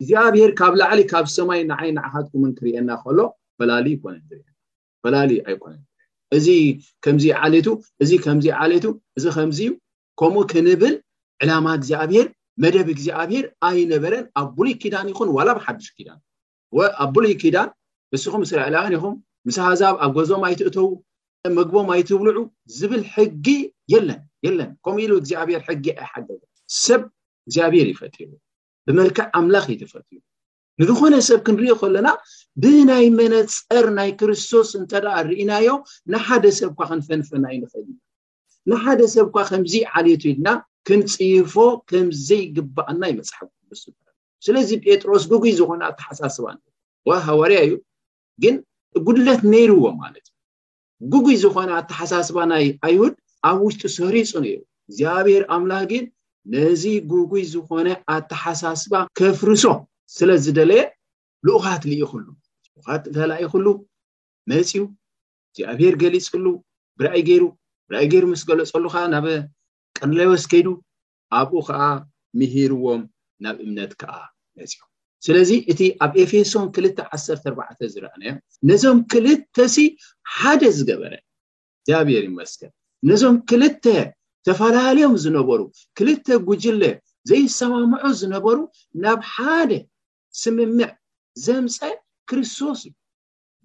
እግዚኣብሄር 0.02 0.52
ካብ 0.60 0.74
ላዕሊ 0.80 1.00
ካብ 1.12 1.26
ሰማይ 1.36 1.62
ንዓይ 1.70 1.92
ናዓሃትኩምን 1.98 2.52
ክርአየና 2.58 2.90
ከሎ 3.04 3.20
ላፈላሊ 3.70 5.32
ኣይኮነእዚ 5.50 6.48
ከምዚ 7.04 7.26
ዓለ 7.48 7.54
እዚ 8.04 8.12
ከምዚ 8.26 8.46
ዓለቱ 8.64 8.86
እዚ 9.18 9.26
ከምዚ 9.36 9.60
እዩ 9.68 9.70
ከምኡ 10.20 10.44
ክንብል 10.52 10.94
ዕላማ 11.44 11.66
እግዚኣብሄር 11.80 12.28
መደብ 12.64 12.88
እግዚኣብሄር 12.94 13.46
ኣይነበረን 13.68 14.26
ኣብ 14.40 14.48
ብሉይ 14.58 14.76
ኪዳን 14.82 15.10
ይኹን 15.12 15.30
ዋላ 15.38 15.50
ብ 15.58 15.62
ሓዱሽ 15.66 15.90
ኪዳን 15.98 16.20
ወኣብ 16.78 17.10
ብሉይ 17.16 17.36
ኪዳን 17.42 17.70
ንስኩም 18.14 18.42
እስራኤላውያን 18.48 18.96
ይኹም 18.98 19.16
ምስ 19.48 19.58
ኣሃዛብ 19.64 19.96
ኣብ 20.06 20.12
ጎዞም 20.18 20.44
ኣይትእተው 20.48 20.88
ምግቦም 21.58 21.88
ኣይትብልዑ 21.96 22.40
ዝብል 22.78 23.04
ሕጊ 23.14 23.48
ለየለን 24.08 24.72
ከምኡኢሉ 24.86 25.12
እግዚኣብሔር 25.22 25.62
ሕጊ 25.68 25.86
ኣይሓገ 26.02 26.28
ሰብ 26.86 27.02
እግዚኣብሔር 27.48 27.88
ይፈትዩ 27.94 28.28
ብልክዕምላኽ 28.88 29.66
ፈትዩንዝኾነ 29.92 31.14
ሰብ 31.28 31.40
ክንሪኦ 31.48 31.74
ከለና 31.82 32.08
ብናይ 32.64 33.06
መነፀር 33.20 33.86
ናይ 33.98 34.10
ክርስቶስ 34.20 34.70
እንተደ 34.80 35.06
ርእናዮ 35.30 35.68
ንሓደ 36.14 36.46
ሰብ 36.60 36.72
ኳ 36.78 36.88
ክንፈንፈና 36.92 37.44
ይንኽእልና 37.56 37.98
ንሓደ 38.72 39.00
ሰብ 39.16 39.28
ኳ 39.36 39.44
ከምዚ 39.50 39.74
ዓሊቱ 39.94 40.24
ኢልና 40.32 40.48
ክንፅይፎ 40.88 41.54
ከምዘይግባኣና 41.90 43.02
ይመፅሓፍ 43.12 43.50
ስለዚ 44.46 44.70
ጴጥሮስ 44.86 45.24
ጉጉይ 45.32 45.54
ዝኾነ 45.60 45.82
ኣተሓሳስባ 45.92 46.46
ዋ 47.10 47.12
ሃዋርያ 47.28 47.60
እዩ 47.68 47.76
ግን 48.44 48.56
ጉለት 49.08 49.42
ነይሩዎ 49.54 49.86
ማለት 50.04 50.26
እዩ 50.32 51.10
ጉጉይ 51.14 51.38
ዝኾነ 51.44 51.70
ኣተሓሳስባ 51.82 52.38
ናይ 52.52 52.66
ኣይሁድ 52.88 53.16
ኣብ 53.50 53.58
ውሽጢ 53.68 53.82
ሰሪፁ 54.00 54.30
ነ 54.44 54.48
እግዚኣብሔር 54.90 55.44
ኣምላኽ 55.56 55.84
ግን 55.92 56.04
ነዚ 56.54 56.84
ጉጉይ 57.12 57.46
ዝኮነ 57.54 57.88
ኣተሓሳስባ 58.14 58.94
ከፍርሶ 59.20 59.64
ስለ 60.18 60.30
ዝደለየ 60.44 60.82
ልኡኻት 61.48 61.82
ልኢኽሉ 61.90 62.28
ልኡካት 62.66 63.04
ተላኢክሉ 63.16 63.68
መፂዩ 64.52 64.82
እግዚኣብሄር 65.50 65.96
ገሊፅሉ 66.02 66.46
ብራይ 67.00 67.22
ገይሩ 67.30 67.44
ብራይ 67.90 68.06
ገይሩ 68.14 68.24
ምስ 68.32 68.42
ገለፀሉካ 68.50 68.96
ናብ 69.14 69.26
ቀንለዎስ 69.98 70.44
ከይዱ 70.52 70.68
ኣብኡ 71.38 71.54
ከዓ 71.68 71.82
ምሂርዎም 72.40 73.02
ናብ 73.46 73.56
እምነት 73.66 73.92
ከዓ 74.02 74.14
መፂ 74.58 74.74
ስለዚ 75.26 75.50
እቲ 75.72 75.80
ኣብ 76.04 76.12
ኤፌሶም 76.24 76.66
2ልተ 76.76 76.98
14ርዕ 77.16 77.70
ዝረኣኒያ 77.94 78.32
ነዞም 78.70 78.98
ክልተ 79.12 79.56
ሲ 79.76 79.86
ሓደ 80.38 80.62
ዝገበረ 80.78 81.14
እዚኣብሔር 81.82 82.24
ይመስከል 82.32 82.72
ነዞም 83.10 83.36
ክልተ 83.50 83.84
ተፈላለዮም 84.48 85.16
ዝነበሩ 85.24 85.62
ክልተ 85.98 86.28
ጉጅለ 86.50 86.82
ዘይሰማምዑ 87.30 88.04
ዝነበሩ 88.20 88.58
ናብ 89.04 89.20
ሓደ 89.32 89.72
ስምምዕ 90.42 90.92
ዘምፀ 91.46 91.78
ክርስቶስ 92.30 92.82
እዩ 92.88 92.94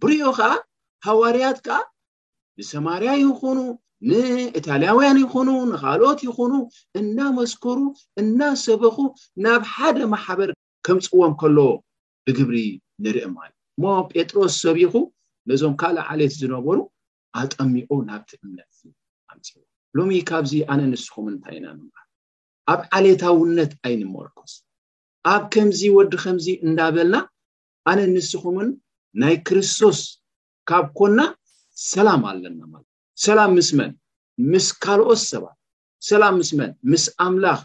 ብሪኦ 0.03 0.27
ከዓ 0.39 0.51
ሃዋርያት 1.07 1.59
ከዓ 1.67 1.77
ንሰማርያ 2.59 3.11
ይኹኑ 3.23 3.59
ንእታልያውያን 4.09 5.19
ይኹኑ 5.25 5.49
ንካልኦት 5.71 6.21
ይኹኑ 6.29 6.55
እናመስኮሩ 7.01 7.79
እናሰበኩ 8.21 8.99
ናብ 9.47 9.63
ሓደ 9.75 9.97
ማሕበር 10.15 10.51
ከምፅዎም 10.89 11.35
ከሎ 11.43 11.59
ብግብሪ 12.27 12.59
ንርኢማ 13.05 13.37
እዩ 13.49 13.55
እሞ 13.77 13.85
ጴጥሮስ 14.13 14.55
ሰቢኹ 14.65 14.95
ነዞም 15.51 15.77
ካልእ 15.83 16.07
ዓሌት 16.11 16.35
ዝነበሩ 16.41 16.79
ኣጠሚዑ 17.41 17.91
ናብቲ 18.09 18.31
እምነት 18.45 18.71
ኣምፅዎ 19.33 19.61
ሎሚ 19.99 20.13
ካብዚ 20.29 20.53
ኣነ 20.73 20.81
ንስኩምን 20.93 21.33
እንታይ 21.35 21.57
ኢና 21.59 21.67
ምንባር 21.79 22.05
ኣብ 22.73 22.81
ዓሌታውነት 22.99 23.73
ኣይንመርኮስ 23.87 24.53
ኣብ 25.33 25.43
ከምዚ 25.55 25.81
ወዲ 25.97 26.13
ከምዚ 26.25 26.47
እንናበልና 26.67 27.17
ኣነ 27.91 27.99
ንስኹምን 28.15 28.69
ናይ 29.23 29.35
ክርስቶስ 29.49 30.01
ካብ 30.71 30.87
ኮና 30.99 31.19
ሰላም 31.93 32.23
ኣለና 32.31 32.61
ማለት 32.73 32.87
እዩ 32.95 33.25
ሰላም 33.27 33.51
ምስመን 33.59 33.91
ምስ 34.53 34.67
ካልኦስ 34.85 35.23
ሰባት 35.33 35.57
ሰላም 36.11 36.35
ምስመን 36.41 36.71
ምስ 36.91 37.05
ኣምላኽ 37.27 37.61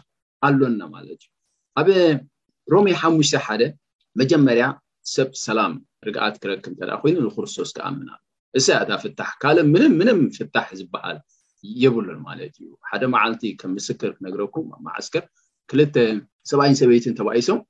ኣሎና 0.48 0.80
ማለት 0.96 1.20
እዩ 1.22 1.32
ኣብ 1.80 1.88
ሮሚ 2.72 2.86
ሓሙሽተ 3.00 3.34
ሓ 3.46 3.56
መጀመርያ 4.20 4.64
ሰብ 5.14 5.28
ሰላም 5.46 5.72
ርግኣት 6.06 6.34
ክረክብ 6.42 6.72
እተ 6.84 6.90
ኮይኑ 7.02 7.16
ንክርስቶስ 7.26 7.70
ክኣምና 7.76 8.10
እሳ 8.58 8.66
እታ 8.82 8.90
ፍታሕ 9.02 9.30
ካል 9.42 9.56
ምንም 9.74 9.92
ምንም 10.00 10.18
ፍታሕ 10.36 10.66
ዝበሃል 10.80 11.18
የብሉን 11.82 12.20
ማለት 12.28 12.52
እዩ 12.60 12.68
ሓደ 12.90 13.02
መዓልቲ 13.14 13.42
ከም 13.60 13.70
ምስክር 13.78 14.10
ክነግረኩም 14.18 14.66
ማዓስከር 14.86 15.24
ክልተ 15.70 15.96
ሰብኣይን 16.50 16.76
ሰበይትን 16.80 17.16
ተባይሶም 17.18 17.60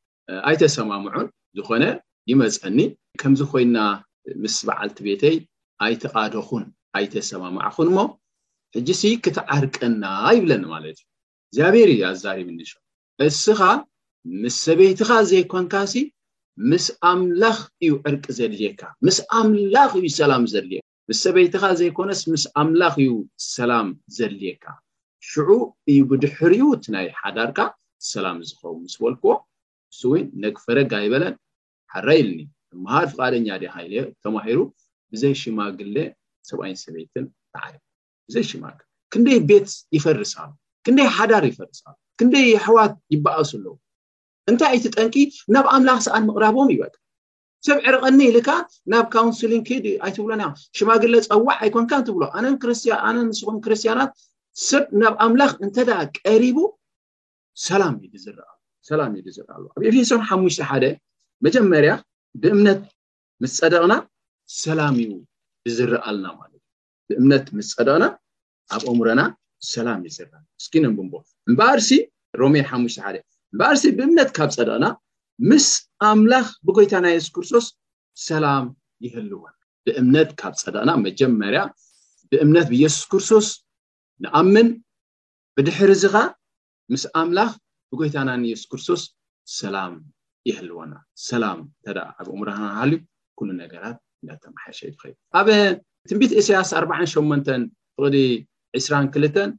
ኣይተሰማምዑን 0.49 1.28
ዝኮነ 1.59 1.85
ይመፀኒ 2.31 2.78
ከምዚ 3.21 3.40
ኮይና 3.52 3.76
ምስ 4.43 4.57
በዓልቲ 4.69 4.99
ቤተይ 5.09 5.37
ኣይተቃደኩን 5.87 6.64
ኣይተሰማማዕኹን 6.99 7.88
ሞ 7.97 8.00
ሕጂ 8.76 8.88
ክትዓርቀና 9.25 10.05
ይብለኒ 10.38 10.62
ማለት 10.75 10.99
እዩ 11.02 11.49
እዚኣብሔር 11.57 11.88
እዩ 11.95 12.02
ኣዛሪብኒ 12.12 12.59
እስኻ 13.28 13.61
ምስ 14.43 14.57
ሰበይትካ 14.67 15.11
ዘይኮንካ 15.31 15.75
ሲ 15.93 16.05
ምስ 16.71 16.87
ኣምላኽ 17.11 17.59
እዩ 17.85 17.93
ዕርቂ 18.11 18.25
ዘድልየካ 18.38 18.83
ምስ 19.07 19.19
ኣምላኽ 19.40 19.90
እዩ 20.00 20.07
ሰላም 20.21 20.45
ዘድልየ 20.52 20.81
ምስ 21.11 21.19
ሰበይትኻ 21.27 21.62
ዘይኮነስ 21.81 22.21
ምስ 22.31 22.43
ኣምላኽ 22.61 22.95
እዩ 23.03 23.12
ሰላም 23.53 23.87
ዘድልየካ 24.17 24.65
ሽዑ 25.29 25.49
እዩ 25.91 25.99
ብድሕርዩ 26.11 26.61
እቲ 26.77 26.85
ናይ 26.95 27.07
ሓዳርካ 27.21 27.59
ሰላም 28.12 28.38
ዝኸው 28.49 28.75
ምስ 28.83 28.95
በልክዎ 29.03 29.31
ንሱይ 29.38 30.23
ነግፈረግ 30.43 30.93
ይበለን 31.07 31.35
ሓረይልኒ 31.93 32.38
ምሃር 32.85 33.07
ፍቃደኛ 33.12 33.49
ዴል 33.62 33.95
ተማሂሩ 34.25 34.59
ብዘይ 35.12 35.35
ሽማግሌ 35.43 35.97
ሰብኣይን 36.49 36.77
ሰበይትን 36.85 37.27
ተዓር 37.55 37.75
ብዘይ 38.29 38.45
ሽማግ 38.50 38.79
ክንደይ 39.12 39.41
ቤት 39.50 39.69
ይፈርስ 39.99 40.33
ክንደይ 40.87 41.09
ሓዳር 41.17 41.45
ይፈርሳ 41.50 41.83
ክንደይ 42.19 42.49
ኣሕዋት 42.61 42.95
ይባቀሱ 43.15 43.50
ኣለዉ 43.59 43.75
እንታይ 44.50 44.75
እቲ 44.79 44.85
ጠንቂ 44.99 45.15
ናብ 45.55 45.67
ኣምላኽ 45.77 45.99
ሰዓት 46.09 46.23
ምቅራቦም 46.29 46.69
ይበ 46.77 46.83
ሰብ 47.67 47.79
ዕረቐኒ 47.88 48.19
ኢልካ 48.31 48.50
ናብ 48.93 49.07
ካውንስሊን 49.15 49.62
ክዲ 49.69 49.87
ኣይትብሎና 50.07 50.43
ሽማግለ 50.79 51.15
ፀዋዕ 51.29 51.57
ኣይኮንካ 51.67 51.91
እንትብሎ 52.00 52.23
ኣነን 52.37 53.25
ንስኹም 53.31 53.57
ክርስትያናት 53.65 54.11
ሰብ 54.69 54.85
ናብ 55.00 55.15
ኣምላኽ 55.27 55.53
እንተዳ 55.65 55.91
ቀሪቡ 56.19 56.59
ሰሰላ 57.65 57.85
ዩ 59.17 59.33
ዝርኣሎ 59.37 59.62
ኣብ 59.75 59.83
ኤፌስን 59.91 60.21
ሓሙሽተ1 60.29 60.85
መጀመርያ 61.47 61.93
ብእምነት 62.43 62.81
ምስ 63.43 63.53
ፀደቕና 63.62 63.93
ሰላም 64.62 64.95
ዩ 65.07 65.11
ዝርኣልና 65.77 66.27
ማለት 66.41 66.61
እዩ 66.62 66.71
ብእምነት 67.15 67.47
ምስ 67.59 67.69
ፀደቕና 67.79 68.05
ኣብ 68.77 68.83
ኦምሮና 68.93 69.23
ሰላ 69.73 69.88
እዩዝርልስኪ 70.09 70.75
ቦ 70.97 71.15
በኣር 71.59 71.79
ሮሜ 72.43 72.57
ሓሽ 72.71 72.97
በኣርሲ 73.59 73.85
ብእምነት 73.99 74.31
ካብ 74.37 74.50
ፀደቕና 74.59 74.87
ምስ 75.50 75.66
ኣምላኽ 76.09 76.47
ብጎይታናይ 76.66 77.12
የሱስ 77.14 77.30
ክርስቶስ 77.35 77.66
ሰላም 78.28 78.64
ይህልወና 79.04 79.54
ብእምነት 79.87 80.30
ካብ 80.40 80.54
ፀደቅና 80.62 80.90
መጀመርያ 81.07 81.61
ብእምነት 82.30 82.66
ብየሱስ 82.73 83.04
ክርስቶስ 83.12 83.47
ንኣምን 84.25 84.68
ብድሕር 85.57 85.90
ዚ 86.02 86.11
ኻ 86.14 86.25
ምስ 86.92 87.04
ኣምላኽ 87.23 87.50
ብጎይታናን 87.90 88.42
የሱስ 88.50 88.66
ክርስቶስ 88.73 89.02
ሰላም 89.61 89.95
ይህልወና 90.49 90.92
ሰላም 91.28 91.61
እ 91.90 91.95
ብ 91.95 92.28
ምራባሃልዩ 92.40 92.99
ሉ 93.47 93.49
ነገራት 93.62 93.97
እዳተማሓሸ 94.23 94.78
ትኸ 94.95 95.02
ኣበ 95.38 95.49
ትንቢት 96.11 96.33
ኤሳያስ 96.40 96.71
48 96.83 97.52
ፍቅዲ 97.97 98.16
22ልን 98.83 99.50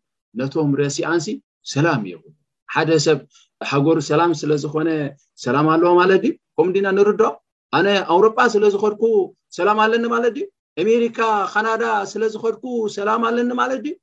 ነቶም 0.42 0.70
ረሲ 0.82 0.98
ኣንሲ 1.14 1.28
ሰላም 1.76 2.02
የክሉ 2.12 2.34
ሓደ 2.74 2.90
ሰብ 3.08 3.20
ሃገሩ 3.70 3.98
ሰላም 4.10 4.32
ስለ 4.42 4.52
ዝኮነ 4.64 4.90
ሰላም 5.46 5.68
ኣለዎ 5.74 5.90
ማለት 6.02 6.20
ድ 6.26 6.28
ከምኡ 6.58 6.72
ዲና 6.76 6.88
እንርዶ 6.94 7.22
ኣነ 7.78 7.88
ኣውሮጳ 8.14 8.38
ስለ 8.54 8.64
ዝከድኩ 8.74 9.04
ሰላም 9.58 9.78
ኣለኒ 9.86 10.04
ማለት 10.16 10.32
ድዩ 10.36 10.46
ኣሜሪካ 10.84 11.20
ካናዳ 11.54 11.84
ስለ 12.12 12.22
ዝከድኩ 12.36 12.64
ሰላም 12.98 13.22
ኣለኒ 13.30 13.50
ማለት 13.62 13.80
ድዩ 13.86 13.96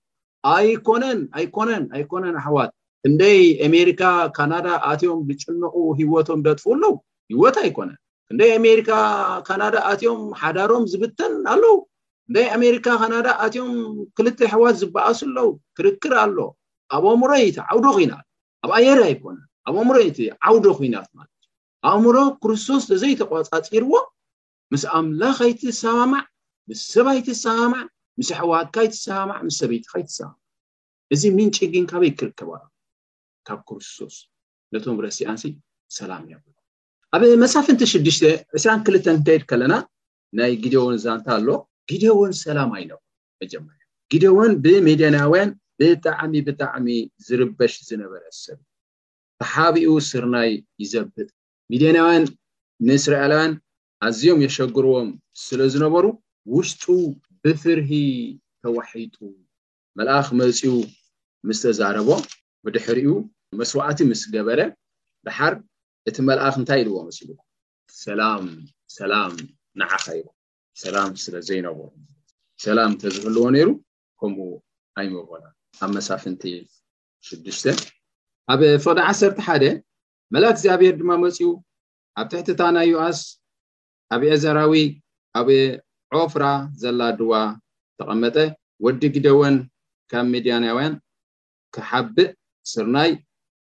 ኣይኮነን 0.55 1.21
ኣይኮነን 1.39 1.85
ኣይኮነን 1.97 2.35
ኣሕዋት 2.41 2.73
እንደይ 3.09 3.41
ኣሜሪካ 3.69 4.03
ካናዳ 4.37 4.67
ኣትዮም 4.91 5.21
ዝጭነቁ 5.31 5.75
ሂወቶም 6.01 6.41
ደጥፉ 6.47 6.65
ኣለው 6.77 6.95
ሂወት 7.33 7.57
ኣይኮነን 7.65 7.99
እንደይ 8.33 8.51
ኣሜሪካ 8.61 8.91
ካናዳ 9.49 9.75
ኣትዮም 9.93 10.21
ሓዳሮም 10.43 10.85
ዝብተን 10.93 11.35
ኣለው 11.55 11.77
እንደይ 12.29 12.47
ኣሜሪካ 12.59 12.87
ካናዳ 13.03 13.27
ኣትዮም 13.47 13.73
ክልተ 14.19 14.39
ኣሕዋት 14.51 14.77
ዝበኣሱ 14.85 15.21
ኣለው 15.31 15.49
ክርክር 15.79 16.15
ኣሎ 16.25 16.39
ኣበምሮይቲዓውዶኺኢና 16.97 18.15
ኣብ 18.65 18.71
ኣየር 18.79 18.99
ኣይኮነን 19.09 19.46
ኣብ 19.69 19.77
እምሮ 19.83 19.97
ቲ 20.17 20.29
ዓውዶ 20.49 20.67
ኮይናት 20.79 21.09
ማለት 21.19 21.33
እዩ 21.39 21.49
ኣእምሮ 21.93 22.17
ክርስቶስ 22.43 22.83
ዘዘይተቋፃፂርዎ 22.91 23.93
ምስ 24.73 24.83
ኣምላኽይትሰባማዕ 24.99 26.25
ምስ 26.69 26.81
ሰብይትሰባማዕ 26.95 27.83
ምስ 28.19 28.29
ኣሕዋድካ 28.37 28.75
ይትሰባማዕ 28.87 29.39
ምስ 29.47 29.55
ሰበይቲካ 29.63 29.93
ይትሰባማዕ 30.03 30.39
እዚ 31.15 31.23
ምንጭ 31.39 31.57
ግን 31.73 31.85
ካበይ 31.91 32.13
ክርከብ 32.21 32.51
ካብ 33.47 33.61
ክርስቶስ 33.69 34.15
ነቶም 34.75 34.97
ረስኣን 35.07 35.39
ሰላም 35.99 36.23
እያኣብሎ 36.27 36.57
ኣብ 37.15 37.21
መሳፍንቲ 37.45 37.83
6ሽተ 37.97 38.23
እስን 38.59 38.81
ክልተን 38.87 39.19
ከይድ 39.27 39.43
ከለና 39.51 39.75
ናይ 40.39 40.53
ግድን 40.63 40.95
እዛ 40.99 41.07
እንታኣሎ 41.19 41.49
ግድውን 41.91 42.33
ሰላም 42.45 42.71
ኣይነብ 42.79 43.01
መጀመርያ 43.43 43.83
ግውን 44.23 44.53
ብሜድናውያን 44.65 45.51
ብጣዕሚ 45.81 46.33
ብጣዕሚ 46.49 46.87
ዝርበሽ 47.27 47.73
ዝነበረ 47.89 48.23
ሰብእ 48.45 48.65
ተሓቢኡ 49.41 49.91
ስርናይ 50.09 50.51
ይዘብጥ 50.83 51.29
ሚድናውያን 51.73 52.25
ንእስራኤላውያን 52.89 53.53
ኣዝዮም 54.07 54.41
የሸግርዎም 54.45 55.09
ስለ 55.47 55.61
ዝነበሩ 55.73 56.05
ውሽጡ 56.55 56.85
ብፍርሂ 57.45 57.91
ተዋሒጡ 58.65 59.17
መልኣኽ 59.99 60.27
መፅኡ 60.41 60.73
ምስ 61.49 61.59
ተዛረቦ 61.65 62.09
ብድሕሪኡ 62.65 63.11
መስዋዕቲ 63.61 63.99
ምስ 64.11 64.23
ገበረ 64.35 64.61
ብሓር 65.27 65.55
እቲ 66.09 66.17
መልኣኽ 66.29 66.55
እንታይ 66.61 66.81
ኢልዎ 66.85 66.97
መስሉም 67.09 67.39
ሰላም 68.05 68.45
ሰላም 68.99 69.33
ንዓኸ 69.81 70.05
ዎ 70.25 70.27
ሰላም 70.83 71.11
ስለ 71.25 71.35
ዘይነበሩ 71.49 71.87
ሰላም 72.65 72.91
እንተዝህልዎ 72.95 73.45
ነይሩ 73.57 73.69
ከምኡ 74.21 74.49
ኣይመቦላ 75.01 75.45
ኣብ 75.85 75.91
መሳፍንቲ 75.99 76.43
6ዱሽተ 77.29 77.65
ኣብ 78.53 78.61
ፈደ 78.83 78.99
ዓሰርተ 79.11 79.39
ሓደ 79.47 79.65
መላክ 80.35 80.55
እግዚኣብሄር 80.57 80.95
ድማ 81.01 81.11
መፅኡ 81.23 81.49
ኣብ 82.21 82.27
ትሕቲ 82.33 82.49
እታ 82.55 82.61
ናይ 82.77 82.87
ዩኣስ 82.93 83.19
ኣብ 84.15 84.23
ዕዘራዊ 84.35 84.75
ኣብ 85.41 85.49
ዖፍራ 86.15 86.45
ዘላ 86.83 87.01
ድዋ 87.19 87.33
ተቐመጠ 87.99 88.37
ወዲ 88.85 89.03
ግደወን 89.15 89.57
ካብ 90.11 90.25
ሚድያናውያን 90.33 90.95
ክሓቢእ 91.75 92.31
ስርናይ 92.73 93.11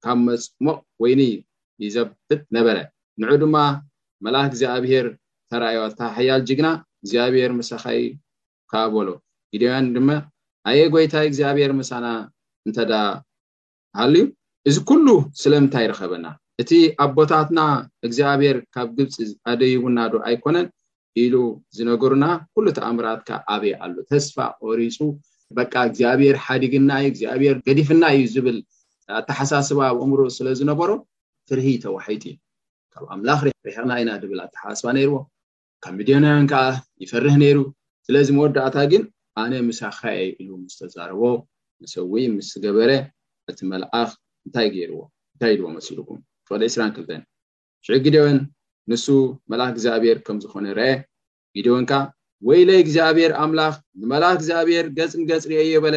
ካብ 0.04 0.18
መፅሞቅ 0.26 0.78
ወይኒ 1.04 1.22
ይዘብጥ 1.84 2.30
ነበረ 2.56 2.76
ንዑ 3.22 3.30
ድማ 3.42 3.56
መላክ 4.24 4.46
እግዚኣብሄር 4.50 5.06
ተራዩታ 5.50 6.00
ሓያል 6.16 6.42
ጅግና 6.48 6.68
እግዚኣብሔር 7.02 7.50
መሳካይ 7.60 8.02
ካ 8.72 8.82
በሎ 8.94 9.08
ግደውያን 9.54 9.86
ድማ 9.96 10.10
ኣየ 10.70 10.78
ጎይታ 10.94 11.14
እግዚኣብሄር 11.30 11.72
ምሳና 11.80 12.06
እንተዳ 12.68 12.92
ሃል 14.00 14.14
ዩ 14.22 14.26
እዚ 14.70 14.76
ኩሉ 14.88 15.06
ስለምንታይ 15.40 15.84
ይረከበና 15.86 16.26
እቲ 16.62 16.70
ኣቦታትና 17.04 17.60
እግዚኣብሔር 18.06 18.56
ካብ 18.74 18.88
ግብፂ 18.96 19.16
ኣደይቡናዶ 19.52 20.12
ኣይኮነን 20.28 20.66
ኢሉ 21.22 21.34
ዝነገሩና 21.76 22.24
ኩሉ 22.54 22.66
ተኣምራትካ 22.78 23.28
ኣበይ 23.54 23.72
ኣሉ 23.84 23.96
ተስፋ 24.10 24.36
ቆሪፁ 24.62 24.98
በቃ 25.58 25.72
እግዚኣብሄር 25.88 26.36
ሓዲግና 26.46 26.90
እ 27.02 27.06
እግዚኣብሄር 27.10 27.56
ገዲፍና 27.66 28.02
እዩ 28.16 28.24
ዝብል 28.34 28.58
ኣተሓሳስባ 29.20 29.78
ኣብ 29.90 29.98
እምሮ 30.06 30.18
ስለዝነበሮ 30.38 30.90
ፍርሂ 31.50 31.66
ተዋሒት 31.86 32.24
እዩ 32.32 32.34
ካብ 32.94 33.04
ኣምላኽ 33.14 33.40
ርሕቕና 33.46 33.90
ኢና 34.02 34.10
ድብል 34.24 34.40
ኣተሓሳስባ 34.48 34.86
ነይርዎ 34.98 35.16
ካብ 35.84 35.94
ሚድዮናን 36.00 36.46
ከዓ 36.52 36.64
ይፈርህ 37.04 37.34
ነይሩ 37.44 37.58
ስለዚ 38.08 38.26
መወዳእታ 38.38 38.76
ግን 38.94 39.02
ኣነ 39.42 39.52
ምሳካይ 39.70 40.20
ኢሉ 40.42 40.50
ምስተዛረቦ 40.64 41.22
ንሰዊ 41.82 42.22
ምስ 42.36 42.50
ገበረ 42.64 42.90
እቲ 43.50 43.58
መልኣኽ 43.72 44.10
እንታይ 44.46 44.66
ይዎእንታይ 44.78 45.52
ኢልዎ 45.56 45.66
መሲሉኩም 45.76 46.18
ፈሊ 46.48 46.62
2ራ 46.74 46.82
2ልተን 46.96 47.22
ሽዑ 47.86 47.94
ግደን 48.04 48.36
ንሱ 48.90 49.04
መላኽ 49.50 49.68
እግዚኣብሔር 49.74 50.18
ከም 50.26 50.36
ዝኾነ 50.44 50.66
ርአ 50.78 50.88
ግደንካ 51.56 51.92
ወይ 52.48 52.60
ለይ 52.68 52.78
እግዚኣብሔር 52.84 53.32
ኣምላኽ 53.42 53.74
ንመላኽ 54.00 54.32
እግዚኣብሔር 54.38 54.86
ገፅ 54.98 55.12
ንገፅ 55.20 55.44
ሪየ 55.50 55.60
የበለ 55.72 55.96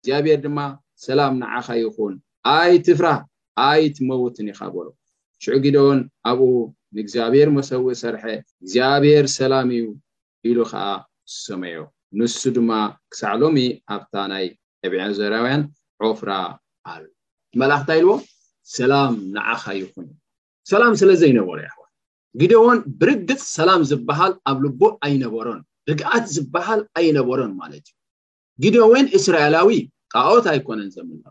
እግዚኣብሄር 0.00 0.38
ድማ 0.44 0.58
ሰላም 1.06 1.32
ንዓኻ 1.42 1.66
ይኹን 1.82 2.14
ኣይ 2.56 2.72
ትፍራህ 2.86 3.18
ኣይቲመውትን 3.68 4.50
ኢካበሮ 4.52 4.86
ሽዑ 5.44 5.54
ግድን 5.64 6.00
ኣብኡ 6.30 6.50
ንእግዚኣብሔር 6.96 7.48
መሰዊ 7.58 7.84
ሰርሐ 8.02 8.22
እግዚኣብሄር 8.62 9.24
ሰላም 9.38 9.68
እዩ 9.76 9.84
ኢሉ 10.48 10.58
ከዓ 10.70 10.84
ዝሰመዮ 11.34 11.78
ንሱ 12.18 12.36
ድማ 12.56 12.70
ክሳዕሎሚ 13.12 13.56
ኣብታ 13.94 14.14
ናይ 14.32 14.46
ዕብዕ 14.86 15.00
ዘራውያን 15.20 15.62
ዖፍራ 16.02 16.30
ኣሉ 16.92 17.02
መላእክታ 17.60 17.90
ይልዎ 17.98 18.12
ሰላም 18.76 19.12
ንዓኻ 19.34 19.62
ይኹን 19.80 20.06
ሰላም 20.70 20.92
ስለ 21.00 21.10
ዘይነበሩ 21.22 21.58
ያ 21.66 21.70
ግደውን 22.40 22.78
ብርግፅ 23.00 23.40
ሰላም 23.56 23.80
ዝበሃል 23.90 24.32
ኣብ 24.50 24.56
ልቦ 24.64 24.80
ኣይነበሮን 25.06 25.60
ርግዓት 25.90 26.24
ዝበሃል 26.34 26.80
ኣይነበሮን 26.98 27.52
ማለት 27.60 27.84
እዩ 27.90 27.94
ግደ 28.64 28.76
ወይን 28.92 29.06
እስራኤላዊ 29.18 29.68
ቃዖት 30.14 30.46
ኣይኮነን 30.52 30.90
ዘምለ 30.96 31.22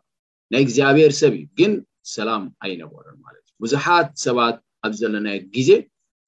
ናይ 0.53 0.61
እግዚኣብሔር 0.65 1.11
ሰብ 1.19 1.33
እዩ 1.39 1.45
ግን 1.59 1.73
ሰላም 2.15 2.43
ኣይነበሮን 2.65 3.17
ማለት 3.25 3.43
እዩ 3.47 3.53
ቡዙሓት 3.65 4.07
ሰባት 4.25 4.57
ኣብ 4.87 4.93
ዘለና 5.01 5.27
ግዜ 5.55 5.69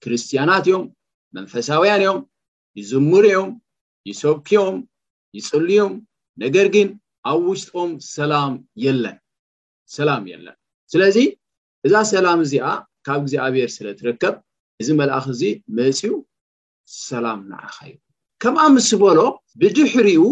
ክርስትያናት 0.06 0.66
እዮም 0.70 0.86
መንፈሳውያን 1.38 2.02
እዮም 2.06 2.20
ይዝምር 2.82 3.24
እዮም 3.32 3.50
ይሰኪዮም 4.12 4.76
ይፅልዮም 5.40 5.94
ነገር 6.46 6.68
ግን 6.78 6.88
ኣብ 7.32 7.40
ውሽጦም 7.52 7.92
ሰላም 8.16 8.52
የለን 8.86 9.16
ሰላም 9.98 10.24
የለን 10.32 10.56
ስለዚ 10.92 11.18
እዛ 11.88 11.96
ሰላም 12.14 12.40
እዚኣ 12.46 12.66
ካብ 13.08 13.20
እግዜኣብሔር 13.26 13.70
ስለ 13.78 13.88
ትርከብ 14.00 14.36
እዚ 14.82 14.88
መልእኽ 15.00 15.26
እዚ 15.36 15.42
መፅኡ 15.78 16.12
ሰላም 17.10 17.40
ንዓኻ 17.52 17.76
እዩ 17.90 17.98
ከምኣ 18.42 18.64
ምስ 18.76 18.90
በሎ 19.02 19.20
ብድሕሪኡ 19.60 20.24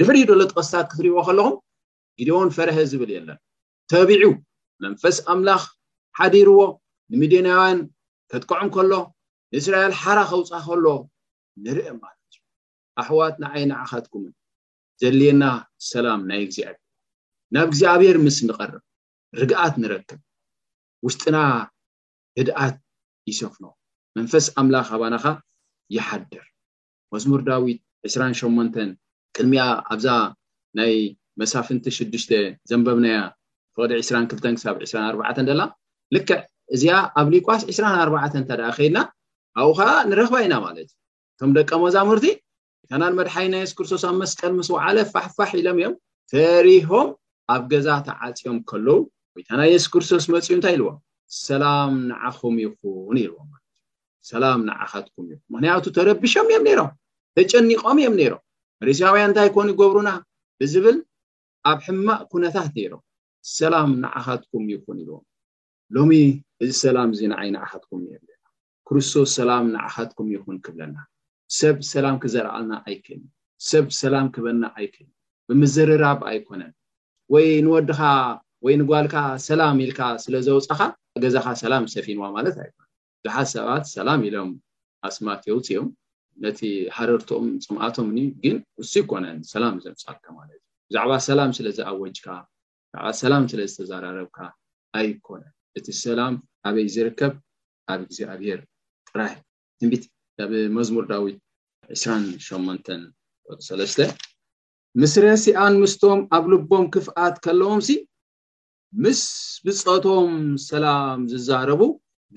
ድሕሪዩ 0.00 0.24
ደሎ 0.30 0.40
ጥቀስታት 0.52 0.86
ክትሪእዎ 0.90 1.16
ከለኹም 1.26 1.56
ግድን 2.18 2.50
ፈረሀ 2.56 2.78
ዝብል 2.90 3.10
የለን 3.16 3.38
ተቢዑ 3.90 4.24
መንፈስ 4.84 5.16
ኣምላኽ 5.32 5.62
ሓዲርዎ 6.18 6.60
ንሚድናውያን 7.12 7.78
ከጥቋዖም 8.30 8.68
ከሎ 8.76 8.92
ንእስራኤል 9.54 9.94
ሓራ 10.02 10.18
ከውፃ 10.30 10.50
ከሎ 10.66 10.86
ንርአ 11.64 11.86
ማለት 12.02 12.22
እዩ 12.34 12.40
ኣሕዋት 13.02 13.34
ንዓይ 13.44 13.62
ነዓካትኩም 13.72 14.24
ዘድልየና 15.00 15.44
ሰላም 15.92 16.20
ናይ 16.30 16.42
ግዜ 16.50 16.58
ዕብ 16.70 16.78
ናብ 17.54 17.66
እግዚኣብሔር 17.70 18.16
ምስ 18.26 18.36
ንቐርብ 18.46 18.80
ርግኣት 19.40 19.74
ንረክብ 19.82 20.20
ውስጥና 21.06 21.36
ህድኣት 22.38 22.76
ይሰፍኖ 23.30 23.64
መንፈስ 24.18 24.46
ኣምላኽ 24.60 24.88
ኣባናኻ 24.96 25.24
ይሓድር 25.96 26.46
መስሙር 27.14 27.40
ዳዊት 27.48 27.78
28 28.10 28.78
ቅድሚኣ 29.36 29.62
ኣብዛ 29.94 30.08
ናይ 30.78 30.94
መሳፍንቲ 31.40 31.86
6ዱሽ 31.98 32.24
ዘንበብናያ 32.70 33.18
ፍቅዲ 33.76 33.90
22 34.08 34.44
ክሳብ 34.58 34.76
24 34.88 35.42
ደላ 35.50 35.62
ልክዕ 36.16 36.40
እዚኣ 36.74 36.94
ኣብ 37.20 37.28
ሊኳስ 37.34 37.62
24 37.80 38.38
እታ 38.42 38.50
ደ 38.60 38.62
ከይድና 38.78 38.98
ኣብኡ 39.62 39.70
ከዓ 39.78 39.88
ንረክባ 40.10 40.34
ኢና 40.44 40.54
ማለት 40.66 40.88
እዩ 40.90 41.34
እቶም 41.36 41.50
ደቂ 41.58 41.70
መዛሙርቲ 41.84 42.26
ታናን 42.90 43.14
መድሓይ 43.20 43.46
ናይ 43.52 43.60
የሱስ 43.64 43.74
ክርስቶስ 43.78 44.04
ኣብ 44.10 44.14
መስቀል 44.22 44.52
ምስ 44.58 44.68
ዋዓለ 44.76 44.98
ፋሕፋሕ 45.14 45.50
ኢሎም 45.60 45.78
እዮም 45.80 45.94
ፈሪሆም 46.32 47.08
ኣብ 47.52 47.62
ገዛ 47.72 47.86
ተዓፂኦም 48.06 48.58
ከለው 48.70 48.98
ወይታናይ 49.36 49.68
የሱስ 49.72 49.88
ክርስቶስ 49.92 50.24
መፅኡ 50.32 50.50
እንታይ 50.56 50.74
ኢልዎም 50.76 50.98
ሰላም 51.46 51.90
ንዓኹም 52.10 52.54
ይኹን 52.64 53.16
ኢልዎም 53.22 53.46
ማለትዩ 53.52 53.62
ሰላም 54.30 54.58
ንዓካትኩም 54.68 55.24
ይኹን 55.32 55.46
ምክንያቱ 55.54 55.84
ተረቢሾም 55.96 56.46
እዮም 56.50 56.64
ነሮም 56.68 56.90
ተጨኒቆም 57.38 57.98
እዮም 58.02 58.14
ነይሮም 58.20 58.42
መሬስውያን 58.80 59.26
እንታይ 59.28 59.48
ኮኑ 59.56 59.66
ይገብሩና 59.74 60.10
ብዝብል 60.60 60.96
ኣብ 61.70 61.78
ሕማቅ 61.86 62.20
ኩነታት 62.32 62.70
ነይሮም 62.78 63.02
ሰላም 63.58 63.90
ንዓኻትኩም 64.04 64.64
ይኹን 64.74 64.96
ኢልዎም 65.02 65.24
ሎሚ 65.96 66.12
እዚ 66.62 66.70
ሰላም 66.84 67.08
እዚ 67.14 67.20
ንዓይ 67.32 67.48
ንዓኸትኩም 67.56 68.00
እብለና 68.18 68.44
ክርስቶስ 68.88 69.28
ሰላም 69.38 69.64
ንዓኻትኩም 69.74 70.28
ይኹን 70.36 70.56
ክብለና 70.64 70.96
ሰብ 71.58 71.76
ሰላም 71.92 72.16
ክዘረኣልና 72.24 72.72
ዓይክእ 72.86 73.20
ሰብ 73.70 73.84
ሰላም 74.02 74.26
ክበልና 74.36 74.64
ዓይክ 74.78 74.94
ብምዘርራብ 75.48 76.20
ኣይኮነን 76.30 76.72
ወይ 77.32 77.46
ንወድኻ 77.66 78.00
ወይ 78.64 78.74
ንጓልካ 78.80 79.14
ሰላም 79.48 79.76
ኢልካ 79.84 80.00
ስለዘውፀካ 80.24 80.80
ገዛካ 81.22 81.46
ሰላም 81.62 81.84
ሰፊንዋ 81.94 82.22
ማለት 82.36 82.56
ኣይኮነ 82.62 82.80
ብዙሓ 83.24 83.36
ሰባት 83.54 83.84
ሰላም 83.96 84.20
ኢሎም 84.28 84.50
ኣስማት 85.08 85.42
ዮውቲእዮም 85.50 85.86
ነቲ 86.44 86.60
ሓረርቶኦም 86.96 87.46
ፅምኣቶምኒ 87.64 88.18
ግን 88.44 88.56
ንሱ 88.80 88.92
ይኮነን 89.02 89.38
ሰላም 89.52 89.74
ዘምፃልካ 89.84 90.24
ማለት 90.38 90.60
እዩ 90.60 90.90
ብዛዕባ 90.90 91.10
ሰላም 91.28 91.50
ስለዝኣወጅካ 91.58 92.26
ብዛዕባ 92.92 93.06
ሰላም 93.24 93.44
ስለዝተዘራረብካ 93.52 94.38
ኣይኮነን 95.00 95.52
እቲ 95.78 95.86
ሰላም 96.06 96.34
ኣበይ 96.68 96.86
ዝርከብ 96.94 97.32
ኣብ 97.92 98.00
ግዜ 98.10 98.18
ኣብሄር 98.34 98.60
ጥራ 99.08 99.20
ትንቢት 99.78 100.04
ብ 100.50 100.52
መዝሙር 100.76 101.04
ዳዊት 101.12 101.38
2ራ8 102.02 102.88
ሰለስተ 103.68 103.98
ምስረሲኣን 105.02 105.74
ምስቶም 105.82 106.20
ኣብ 106.36 106.44
ልቦም 106.50 106.84
ክፍኣት 106.94 107.36
ከለዎም 107.44 107.80
ሲ 107.86 107.90
ምስ 109.02 109.20
ብፀቶም 109.66 110.34
ሰላም 110.70 111.20
ዝዛረቡ 111.30 111.80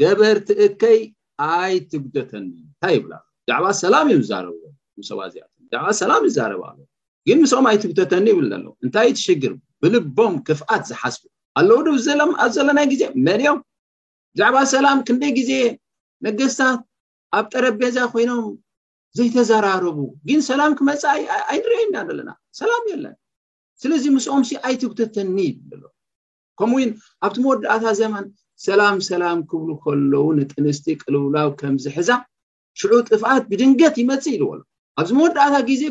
ገበርቲእከይ 0.01 0.99
ኣይ 1.49 1.75
ትግተተኒ 1.91 2.45
እንታይ 2.69 2.93
ይብላ 2.97 3.13
ብዛዕባ 3.45 3.65
ሰላም 3.83 4.05
እዮም 4.11 4.23
ዝረብዕ 4.29 4.63
ሰላም 6.01 6.21
ረብኣ 6.53 6.67
ግን 7.29 7.37
ምስኦም 7.43 7.65
ኣይትግተተኒ 7.71 8.25
ይብል 8.33 8.45
ዘለ 8.53 8.65
እንታይ 8.85 9.09
ትሽግር 9.17 9.53
ብልቦም 9.81 10.35
ክፍኣት 10.47 10.83
ዝሓስቡ 10.91 11.23
ኣለው 11.59 11.79
ዶኣ 11.87 11.95
ዘለና 12.57 12.79
ግዜ 12.93 13.01
መንኦም 13.27 13.59
ብዛዕባ 14.35 14.57
ሰላም 14.75 14.97
ክንደይ 15.07 15.31
ግዜ 15.39 15.51
መገስታት 16.25 16.81
ኣብ 17.37 17.45
ጠረ 17.53 17.65
ጴዛ 17.81 17.97
ኮይኖም 18.15 18.45
ዘይተዘራርቡ 19.17 19.97
ግን 20.27 20.39
ሰላም 20.49 20.71
ክመፅይ 20.79 21.21
ኣይንሪአየና 21.53 21.97
ዘለና 22.09 22.29
ሰላም 22.61 22.83
የለን 22.91 23.15
ስለዚ 23.81 24.03
ምስኦምስ 24.15 24.49
ኣይትውተ 24.67 24.99
ተኒ 25.15 25.37
ከምኡውን 26.59 26.91
ኣብቲ 27.25 27.37
መወዳእታ 27.45 27.85
ዘመን 28.01 28.25
ሰላም 28.67 28.95
ሰላም 29.09 29.39
ክብሉ 29.49 29.69
ከለዉ 29.83 30.23
ንጥንስጢ 30.37 30.85
ቅልውላው 31.03 31.49
ከምዚሕዛ 31.59 32.09
ሽዑ 32.79 32.91
ጥፍኣት 33.09 33.43
ብድንገት 33.51 33.95
ይመፅእ 34.01 34.35
ኢዎሎ 34.39 34.59
ኣብዚ 34.99 35.11
መወዳእታ 35.17 35.55
ግዜ 35.69 35.83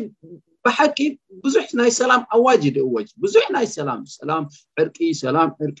ብሓቂ 0.65 0.97
ብዙሕ 1.43 1.65
ናይ 1.79 1.91
ሰላም 1.99 2.21
ኣዋጅድ 2.35 2.77
ጅ 3.05 3.09
ብዙሕ 3.23 3.45
ናይ 3.55 3.65
ሰላምሰላም 3.77 4.43
ዕርሰላም 4.81 5.51
ዕር 5.65 5.71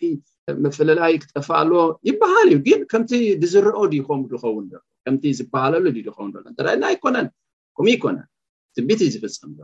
መፈላላይ 0.65 1.13
ክጠፋሎ 1.23 1.71
ይበሃል 2.09 2.49
እዩ 2.55 2.59
ግን 2.67 2.81
ከምቲ 2.93 3.11
ብዝረኦ 3.41 3.79
ይከም 3.97 4.21
ዝኸውን 4.31 4.65
ከምቲ 5.07 5.23
ዝበሃለሉ 5.39 5.85
ዝኸውን 6.05 6.31
ሎና 6.35 6.83
ኣይኮነን 6.91 7.27
ከምኡ 7.75 7.87
ኣይኮነን 7.95 8.27
ትቢትዩ 8.75 9.07
ዝፍፀም 9.13 9.51
ዘ 9.57 9.61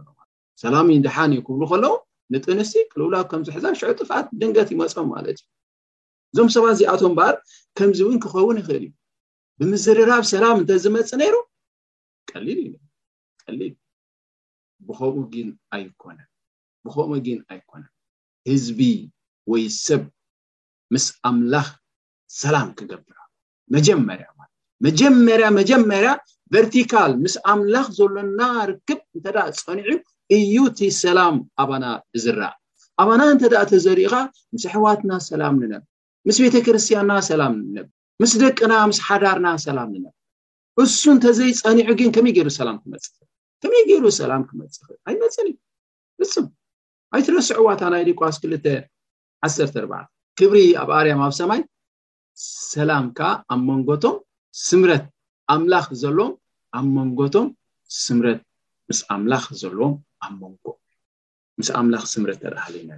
ሰላም 0.64 0.88
ድሓን 1.06 1.32
እዩ 1.36 1.40
ክብሉ 1.48 1.62
ከለዉ 1.72 1.94
ንጥንስ 2.34 2.72
ቅልውላ 2.92 3.16
ከምዚ 3.32 3.48
ሕዛብ 3.56 3.74
ሽዑ 3.80 3.90
ጥፍዓት 4.00 4.26
ድንገት 4.40 4.70
ይመፆም 4.74 5.08
ማለት 5.16 5.38
እዩ 5.42 5.46
እዞም 6.34 6.50
ሰባት 6.56 6.74
እዚኣቶም 6.76 7.14
በሃር 7.18 7.36
ከምዚ 7.78 8.00
እውን 8.06 8.18
ክኸውን 8.24 8.58
ይክእል 8.62 8.84
እዩ 8.86 8.90
ብምዝርራብ 9.60 10.24
ሰላም 10.34 10.56
እንተዝመፅ 10.62 11.10
ነይሩ 11.22 11.36
ቀሊል 12.32 12.60
ዩቀሊል 12.76 13.74
ብከምኡ 14.88 15.16
ግ 15.34 15.36
ኣይኮነን 15.76 16.30
ብከምኡ 16.86 17.18
ግን 17.28 17.40
ኣይኮነን 17.54 17.92
ህዝቢ 18.52 18.82
ወይ 19.52 19.66
ሰብ 19.86 20.04
ምስ 20.94 21.06
ኣምላኽ 21.32 21.68
ሰላም 22.44 22.70
ክገብዑ 22.80 23.18
መጀመርያ 23.76 24.28
መጀመርያ 24.86 25.48
መጀመርያ 25.60 26.10
ቨርቲካል 26.54 27.12
ምስ 27.24 27.36
ኣምላኽ 27.52 27.86
ዘሎና 27.98 28.40
ርክብ 28.70 29.00
እንተዳ 29.16 29.38
ፀኒዑ 29.66 29.92
እዩ 30.38 30.56
እቲ 30.72 30.80
ሰላም 31.04 31.36
ኣባና 31.64 31.86
እዝራአ 32.18 32.52
ኣባና 33.02 33.22
እንተዳ 33.34 33.54
እተዘሪኢኻ 33.66 34.16
ምስ 34.54 34.64
ኣሕዋትና 34.70 35.12
ሰላም 35.30 35.56
ንነብር 35.62 35.88
ምስ 36.28 36.38
ቤተክርስትያንና 36.44 37.14
ሰላም 37.30 37.54
ነብር 37.78 37.90
ምስ 38.24 38.34
ደቅና 38.44 38.74
ምስ 38.90 39.00
ሓዳርና 39.08 39.48
ሰላም 39.66 39.90
ንነብር 39.96 40.20
እሱ 40.84 41.02
እንተዘይፀኒዑ 41.16 41.90
ግን 42.02 42.10
ከመይ 42.18 42.34
ገይሩ 42.38 42.50
ሰላም 42.60 42.78
ክመፅከመይ 42.84 43.84
ገይሩ 43.90 44.06
ሰላም 44.22 44.42
ክመፅእል 44.50 44.98
ኣይመፅን 45.10 45.48
ዩ 45.52 45.56
ርም 46.38 46.48
ኣይትረስዕዋታ 47.18 47.82
ናይ 47.94 48.04
ሊኳስ 48.10 48.38
214 48.48 50.12
ክብሪ 50.40 50.60
ኣብ 50.84 50.90
ኣርያም 51.00 51.20
ኣብ 51.28 51.34
ሰማይ 51.42 51.62
ሰላም 52.76 53.08
ካ 53.18 53.20
ኣብ 53.54 53.62
መንጎቶም 53.72 54.16
ስምረት 54.68 55.04
ኣምላኽ 55.54 55.86
ዘለዎም 56.02 56.32
ኣብ 56.78 56.86
መንጎቶም 56.96 57.48
ስምረት 58.04 58.40
ምስ 58.90 59.00
ኣምላኽ 59.16 59.44
ዘለዎም 59.62 59.94
ኣብ 60.26 60.34
መንጎ 60.44 60.66
ምስ 61.60 61.70
ኣምላኽ 61.80 62.04
ስምረት 62.14 62.38
ተዳሃሊዩ 62.44 62.82
ና 62.90 62.92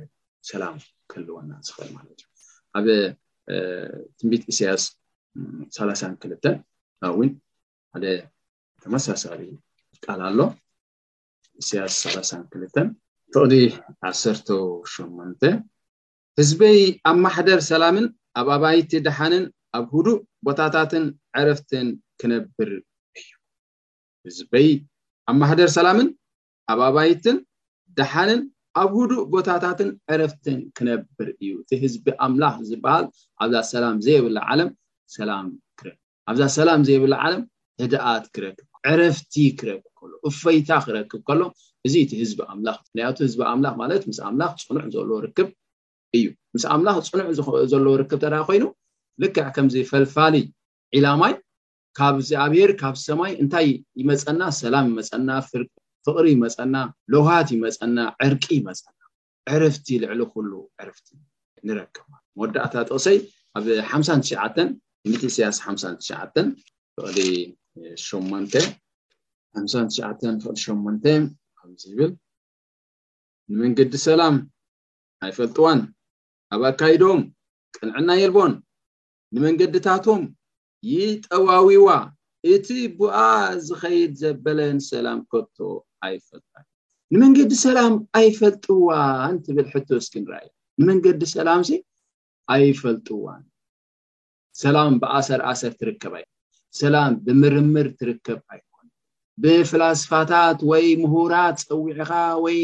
ሰላም 0.49 0.75
ክህልወና 1.11 1.51
ኽእል 1.75 1.89
ማለት 1.97 2.17
እዩ 2.23 2.27
ኣብ 2.77 2.85
ትንቢት 4.17 4.43
እስያስ 4.51 4.83
32 5.77 6.45
ኣብ 7.09 7.13
ሓደ 7.95 8.05
ተመሳሳሊ 8.83 9.41
ቃል 10.05 10.19
ኣሎ 10.27 10.39
እስያስ 11.61 11.93
32 12.09 12.75
ፍቅሊ18 13.33 15.41
ህዝበይ 16.39 16.77
ኣብ 17.09 17.17
ማሕደር 17.25 17.59
ሰላምን 17.71 18.05
ኣብ 18.39 18.47
ኣባይቲ 18.55 18.91
ደሓንን 19.05 19.45
ኣብ 19.75 19.85
ህዱእ 19.93 20.19
ቦታታትን 20.45 21.03
ዕረፍትን 21.38 21.88
ክነብር 22.21 22.69
እዩ 23.19 23.27
ህዝበይ 24.25 24.67
ኣብ 25.29 25.35
ማሕደር 25.41 25.69
ሰላምን 25.77 26.07
ኣብ 26.71 26.79
ኣባይትን 26.88 27.38
ድሓንን 27.97 28.41
ኣብ 28.81 28.89
ሁዱእ 28.99 29.23
ቦታታትን 29.33 29.89
ዕረፍትን 30.11 30.59
ክነብር 30.77 31.27
እዩ 31.41 31.49
እቲ 31.63 31.69
ህዝቢ 31.83 32.05
ኣምላኽ 32.27 32.53
ዝበሃል 32.69 33.05
ኣሰዘብዓኣብዛ 33.43 36.43
ሰላም 36.59 36.81
ዘይብላ 36.88 37.13
ዓለም 37.25 37.41
ህድኣት 37.81 38.25
ክረክብ 38.35 38.65
ዕረፍቲ 38.91 39.33
ክረክሎ 39.59 40.11
እፈይታ 40.29 40.69
ክረክብ 40.85 41.21
ከሎ 41.27 41.41
እዚ 41.88 41.93
እቲ 42.05 42.11
ህዝቢ 42.21 42.39
ኣምላኽ 42.53 42.77
ንያቱ 42.97 43.17
ህዝቢ 43.27 43.39
ኣምላኽ 43.51 43.73
ማለት 43.83 44.01
ምስ 44.09 44.19
ኣምላኽ 44.29 44.51
ፅኑዕ 44.67 44.85
ዘለ 44.95 45.09
ርክብ 45.27 45.47
እዩ 46.17 46.25
ምስ 46.55 46.63
ኣምላኽ 46.75 46.95
ፅኑዕ 47.11 47.27
ዘለዎ 47.71 47.93
ርክብ 48.03 48.19
ተ 48.23 48.25
ኮይኑ 48.49 48.63
ልክዕ 49.23 49.47
ከምዚ 49.56 49.75
ፈልፋሊ 49.91 50.36
ዒላማይ 50.97 51.34
ካብ 51.97 52.15
ዚኣብሔር 52.30 52.69
ካብ 52.82 52.95
ሰማይ 53.08 53.32
እንታይ 53.41 53.67
ይመፀና 53.99 54.41
ሰላም 54.62 54.86
ይመፀና 54.91 55.30
ፍቅሪ 56.06 56.25
ይመፀና 56.36 56.75
ለውሃት 57.13 57.49
ይመፀና 57.56 57.97
ዕርቂ 58.25 58.43
ይመፀና 58.60 58.99
ዕርፍቲ 59.58 59.86
ይልዕሊ 59.95 60.21
ኩሉ 60.34 60.51
ዕርፍቲ 60.84 61.08
ንረከብ 61.67 62.08
መወዳእታ 62.38 62.73
ጥቕሰይ 62.89 63.17
ኣብ 63.58 63.65
5ትሽዓ 63.91 64.45
ሚስያስ 65.12 65.58
5 65.69 65.88
ፍ 70.43 70.54
8 70.65 71.10
ሓ 71.58 71.62
ዝብል 71.82 72.12
ንመንገዲ 73.54 73.93
ሰላም 74.10 74.36
ናይ 75.23 75.32
ፈልጥዋን 75.38 75.80
ኣብ 76.56 76.62
ኣካይዶም 76.69 77.19
ቅንዕና 77.78 78.10
የልቦን 78.19 78.54
ንመንገድታቶም 79.35 80.21
ይጠዋዊዋ 80.89 81.87
እቲ 82.53 82.67
ብኣ 82.97 83.15
ዝኸይድ 83.67 84.11
ዘበለን 84.19 84.77
ሰላም 84.91 85.19
ከቶ 85.31 85.57
ኣይፈልጣ 86.07 86.51
ንመንገዲ 87.13 87.51
ሰላም 87.65 87.93
ኣይፈልጥዋን 88.19 89.33
ትብል 89.45 89.67
ሕቶ 89.73 89.89
እስክንርአእዩ 90.03 90.47
ንመንገዲ 90.81 91.21
ሰላም 91.35 91.61
ሲ 91.69 91.79
ኣይፈልጥዋን 92.55 93.41
ሰላም 94.61 94.93
ብኣሰር 95.01 95.41
ኣሰር 95.51 95.73
ትርከብ 95.81 96.13
ሰላም 96.81 97.11
ብምርምር 97.25 97.87
ትርከብ 97.99 98.39
ኣይኮነ 98.53 98.87
ብፍላስፋታት 99.43 100.59
ወይ 100.71 100.87
ምሁራት 101.03 101.59
ፀዊዕካ 101.67 102.11
ወይ 102.45 102.57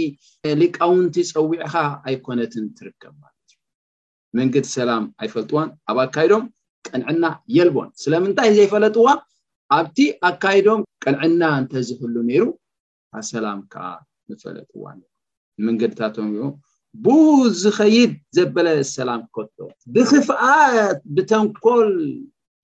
ሊቃውንቲ 0.61 1.15
ፀዊዕካ 1.33 1.73
ኣይኮነትን 2.07 2.65
ትርከብ 2.79 3.13
ማለት 3.23 3.43
እዩ 3.55 3.59
ንመንገዲ 4.35 4.67
ሰላም 4.79 5.03
ኣይፈልጥዋን 5.21 5.69
ኣብ 5.91 5.99
ኣካይዶም 6.07 6.43
ቀንዕና 6.89 7.25
የልቦን 7.55 7.89
ስለምንታይ 8.03 8.49
ዘይፈለጥዋ 8.57 9.07
ኣብቲ 9.77 9.97
ኣካይዶም 10.29 10.81
ቀንዕና 11.03 11.41
እንተዝህሉ 11.61 12.13
ነይሩ 12.29 12.43
ኣብ 13.17 13.23
ሰላም 13.33 13.59
ከዓ 13.73 13.85
ንፈለጥዋ 14.31 14.85
ንመንገድታቶም 15.01 16.29
ብኡ 17.03 17.19
ዝኸይድ 17.61 18.13
ዘበለ 18.37 18.67
ሰላም 18.97 19.21
ከቶ 19.35 19.57
ብኽፍኣት 19.95 20.97
ብተንኮል 21.15 21.91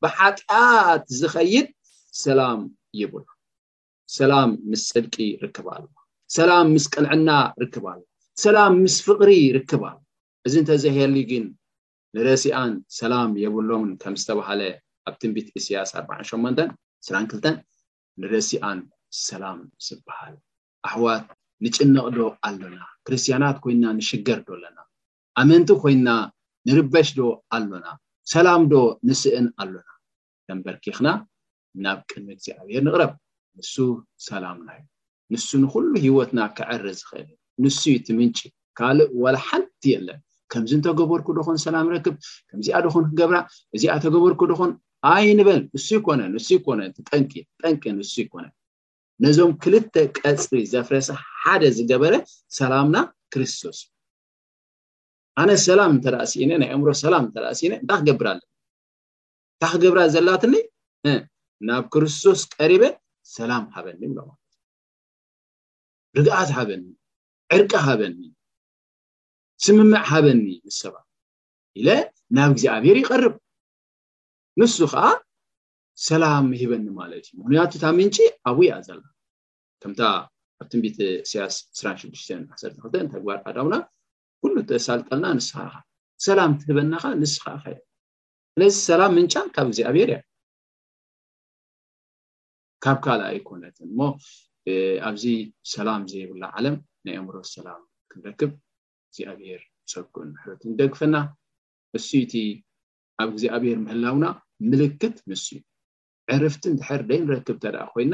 ብሓጥት 0.03 1.03
ዝኸይድ 1.19 1.67
ሰላም 2.23 2.59
ይብሉ 3.01 3.23
ሰላም 4.17 4.49
ምስ 4.71 4.83
ፅድቂ 4.95 5.15
ርክብ 5.43 5.67
ኣለዋ 5.75 5.93
ሰላም 6.37 6.65
ምስ 6.75 6.85
ቀንዕና 6.95 7.29
ርክብ 7.63 7.85
ኣለዋ 7.91 8.05
ሰላም 8.43 8.73
ምስ 8.83 8.97
ፍቅሪ 9.07 9.31
ርክብ 9.57 9.81
ኣለዋ 9.91 10.01
እዚ 10.47 10.53
እንተዘሄሉ 10.63 11.15
ግን 11.31 11.45
ንረስኣን 12.17 12.71
ሰላም 12.97 13.31
የብሎምን 13.41 13.89
ከም 14.01 14.13
ዝተባሃለ 14.19 14.61
ኣብ 15.07 15.15
ትንቢት 15.21 15.47
እስያስ 15.59 15.89
4 15.99 16.23
8ን 16.29 16.69
ስራን2ልተን 17.05 17.55
ንረሲኣን 18.21 18.79
ሰላም 19.27 19.59
ዝበሃል 19.87 20.33
ኣሕዋት 20.87 21.25
ንጭነቅ 21.63 22.05
ዶ 22.17 22.21
ኣሎና 22.47 22.79
ክርስትያናት 23.07 23.57
ኮይንና 23.63 23.85
ንሽገር 23.99 24.39
ዶ 24.47 24.49
ኣለና 24.57 24.77
ኣመንቲ 25.41 25.69
ኮይና 25.83 26.07
ንርበሽ 26.69 27.09
ዶ 27.19 27.29
ኣሎና 27.57 27.85
ሰላም 28.33 28.63
ዶ 28.73 28.75
ንስእን 29.09 29.45
ኣሎና 29.63 29.89
ከንበርኪክና 30.47 31.07
ናብ 31.85 31.99
ቅድሚ 32.09 32.27
እግዚኣብሔር 32.37 32.83
ንቅረብ 32.87 33.11
ንሱ 33.59 33.75
ሰላምና 34.29 34.69
ዩ 34.79 34.83
ንሱ 35.33 35.47
ንኩሉ 35.65 35.93
ሂወትና 36.05 36.39
ክዕሪ 36.57 36.85
ዝክእል 37.01 37.27
ንሱ 37.65 37.81
ትምንጪ 38.09 38.39
ካልእ 38.79 39.11
ዋላ 39.23 39.35
ሓንቲ 39.49 39.83
የለን 39.95 40.21
ከምዚ 40.51 40.71
እንተገበርኩ 40.77 41.27
ድኹን 41.37 41.57
ሰላም 41.65 41.87
ረክብ 41.95 42.15
ከምዚኣ 42.49 42.77
ድኩን 42.85 43.05
ክገብራ 43.09 43.37
እዚኣ 43.75 43.93
ተገበርኩ 44.03 44.41
ድኹን 44.51 44.71
ኣይ 45.13 45.25
ንበል 45.37 45.59
ንሱ 45.75 45.87
ይኮነ 45.97 46.21
ንሱ 46.33 46.47
ይኮነ 46.57 46.79
ትጠን 46.95 47.23
ጠንቂ 47.61 47.81
ንሱ 47.97 48.13
ይኮነን 48.23 48.53
ነዞም 49.23 49.51
ክልተ 49.63 49.93
ቀፅሪ 50.19 50.53
ዘፍረሰ 50.73 51.07
ሓደ 51.41 51.61
ዝገበረ 51.77 52.13
ሰላምና 52.57 52.97
ክርስቶስ 53.33 53.77
ኣነ 55.41 55.49
ሰላም 55.67 55.91
እንተራእ 55.95 56.25
ሲእነ 56.31 56.51
ናይ 56.61 56.69
ኣእምሮ 56.73 56.89
ሰላም 57.03 57.23
እተ 57.29 57.35
ሲእነ 57.59 57.73
እንታ 57.81 57.91
ክገብር 58.05 58.27
ኣለኒ 58.31 58.41
እንታ 59.53 59.63
ክገብራ 59.73 59.99
ዘላትኒ 60.15 60.55
ናብ 61.67 61.83
ክርስቶስ 61.93 62.39
ቀሪበ 62.57 62.83
ሰላም 63.37 63.63
ሃበኒ 63.75 63.99
ይብሎለት 64.07 64.39
ርግኣት 66.17 66.49
ሃበኒ 66.57 66.83
ዕርቂ 67.55 67.71
ሃበኒ 67.87 68.15
ስምምዕ 69.65 70.01
ሃበኒ 70.09 70.41
ምስ 70.67 70.75
ሰባ 70.81 70.95
ኢለ 71.79 71.89
ናብ 72.35 72.49
እግዜ 72.53 72.63
ኣብር 72.75 72.97
ይቀርብ 73.01 73.35
ንሱ 74.59 74.77
ከዓ 74.91 75.03
ሰላም 76.07 76.45
ይሂበኒ 76.57 76.85
ማለት 76.99 77.23
እዩ 77.27 77.31
ምክንያቱ 77.39 77.71
እታ 77.77 77.85
ምንጪ 77.99 78.17
ኣብያ 78.49 78.71
ዘላ 78.87 79.01
ከምታ 79.81 80.01
ኣብትንቢት 80.61 80.97
ስያስ 81.29 81.55
2612 81.79 83.13
ተግባር 83.13 83.37
ኣዳውና 83.49 83.73
ኩሉ 84.41 84.55
ተሳልጠልና 84.69 85.25
ንስ 85.39 85.47
ሰላም 86.27 86.51
ትህበናካ 86.61 87.03
ንስ 87.21 87.33
ኸእ 87.63 87.77
ነዚ 88.61 88.73
ሰላም 88.89 89.11
ምንጫን 89.17 89.47
ካብ 89.55 89.65
እግዜ 89.71 89.79
ኣብር 89.89 90.09
እያ 90.13 90.19
ካብ 92.83 92.97
ካልኣይኮነት 93.05 93.75
እሞ 93.87 93.97
ኣብዚ 95.09 95.23
ሰላም 95.73 96.01
ዘይብላ 96.11 96.43
ዓለም 96.57 96.77
ናይ 97.05 97.15
እምሮ 97.21 97.35
ሰላም 97.55 97.81
ክንረክብ 98.11 98.51
እዚኣብሄር 99.17 99.61
ፀጉዑሕት 99.91 100.59
ንደግፈና 100.71 101.15
ንስእቲ 101.93 102.33
ኣብ 103.21 103.29
እግዚኣብሔር 103.33 103.77
ምህላውና 103.85 104.25
ምልክት 104.69 105.15
ንስ 105.29 105.43
ዕርፍቲ 106.35 106.63
እንድሕር 106.71 107.01
ደይንረክብ 107.09 107.55
እተደ 107.59 107.75
ኮይና 107.93 108.13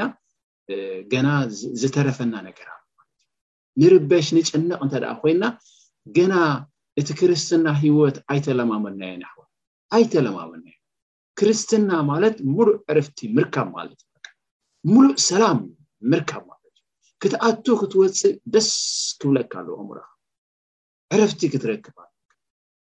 ገና 1.12 1.28
ዝተረፈና 1.80 2.34
ነገራ 2.48 2.68
ማለት 2.98 3.20
እዩ 3.78 3.86
ንርበሽ 3.90 4.26
ንጭነቅ 4.36 4.80
እንተደኣ 4.86 5.10
ኮይና 5.22 5.44
ገና 6.16 6.34
እቲ 7.00 7.08
ክርስትና 7.20 7.66
ሂወት 7.82 8.16
ኣይተለማመናየ 8.32 9.14
ና 9.22 9.26
ኣይተለማመና 9.96 10.64
ዩ 10.74 10.78
ክርስትና 11.38 11.90
ማለት 12.12 12.36
ሙሉእ 12.54 12.78
ዕርፍቲ 12.94 13.18
ምርካብ 13.36 13.68
ማለት 13.78 14.00
ዩ 14.08 14.10
ሙሉእ 14.94 15.16
ሰላም 15.30 15.60
ምርካብ 16.12 16.42
ማለት 16.54 16.74
እዩ 16.80 17.14
ክትኣቱ 17.24 17.66
ክትወፅእ 17.82 18.34
ደስ 18.54 18.70
ክብለካ 19.20 19.52
ኣለዎሙራ 19.62 20.00
ዕርፍቲ 21.16 21.40
ክትረክብ 21.52 21.96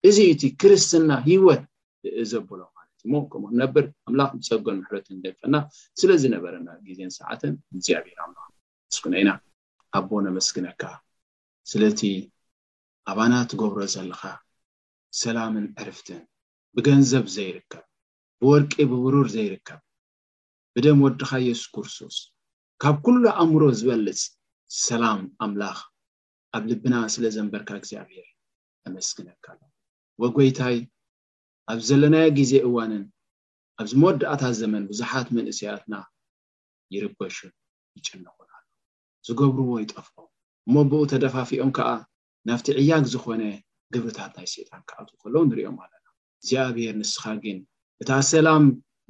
እዚ 0.09 0.17
እቲ 0.33 0.43
ክርስትና 0.61 1.11
ሂወት 1.27 1.63
እዘብሎ 2.23 2.61
ማለት 2.77 3.01
ሞ 3.13 3.13
ከምኡ 3.31 3.49
ክነብር 3.53 3.85
ኣምላኽ 4.09 4.31
ንፀጎን 4.41 4.77
ምሕረት 4.81 5.07
ንደፍና 5.19 5.55
ስለ 6.01 6.11
ዝነበረና 6.23 6.69
ግዜን 6.87 7.11
ሰዓትን 7.19 7.53
እዚኣብር 7.77 8.19
ኣምኽ 8.25 8.45
መስኩነ 8.89 9.13
ኢና 9.23 9.31
ኣቦ 9.99 10.11
ኣመስክነካ 10.31 10.83
ስለቲ 11.71 12.01
ኣባና 13.11 13.33
ትገብሮ 13.51 13.79
ዘለካ 13.95 14.23
ሰላምን 15.23 15.67
ዕርፍትን 15.83 16.23
ብገንዘብ 16.77 17.27
ዘይርከብ 17.37 17.85
ብወርቂ 18.41 18.73
ብብሩር 18.91 19.27
ዘይርከብ 19.37 19.81
ብደም 20.75 20.99
ወድካ 21.07 21.31
የሱስ 21.49 21.67
ክርሶቶስ 21.75 22.17
ካብ 22.83 22.97
ኩሉ 23.05 23.23
ኣእምሮ 23.41 23.63
ዝበልፅ 23.81 24.21
ሰላም 24.87 25.21
ኣምላኽ 25.45 25.79
ኣብ 26.57 26.65
ልብና 26.71 26.95
ስለ 27.15 27.25
ዘንበርካ 27.37 27.69
እግዚኣብሄር 27.79 28.27
ኣመስግነካኣሎ 28.89 29.61
ወጎይታይ 30.23 30.77
ኣብ 31.73 31.79
ዘለናዮ 31.89 32.27
ግዜ 32.39 32.53
እዋንን 32.69 33.05
ኣብዚ 33.83 33.93
መወዳእታት 34.03 34.55
ዘመን 34.61 34.83
ብዙሓት 34.91 35.29
መንእሰያትና 35.37 35.95
ይርበሹ 36.95 37.37
ይጭንቁኣሎ 37.97 38.51
ዝገብርዎ 39.29 39.73
ይጠፍዖም 39.85 40.29
እሞ 40.69 40.75
ብኡ 40.91 41.01
ተደፋፊኦም 41.13 41.71
ከዓ 41.79 41.89
ናብቲ 42.49 42.67
ዕያግ 42.81 43.05
ዝኾነ 43.15 43.43
ግብርታት 43.95 44.33
ናይ 44.39 44.47
ሰይጣን 44.55 44.83
ክኣት 44.89 45.09
ከለዉ 45.23 45.43
ንሪኦም 45.51 45.77
ኣለና 45.85 46.07
እግዚኣብሄር 46.41 46.95
ንስኻ 47.01 47.25
ግን 47.45 47.59
እታ 48.03 48.11
ሰላም 48.33 48.65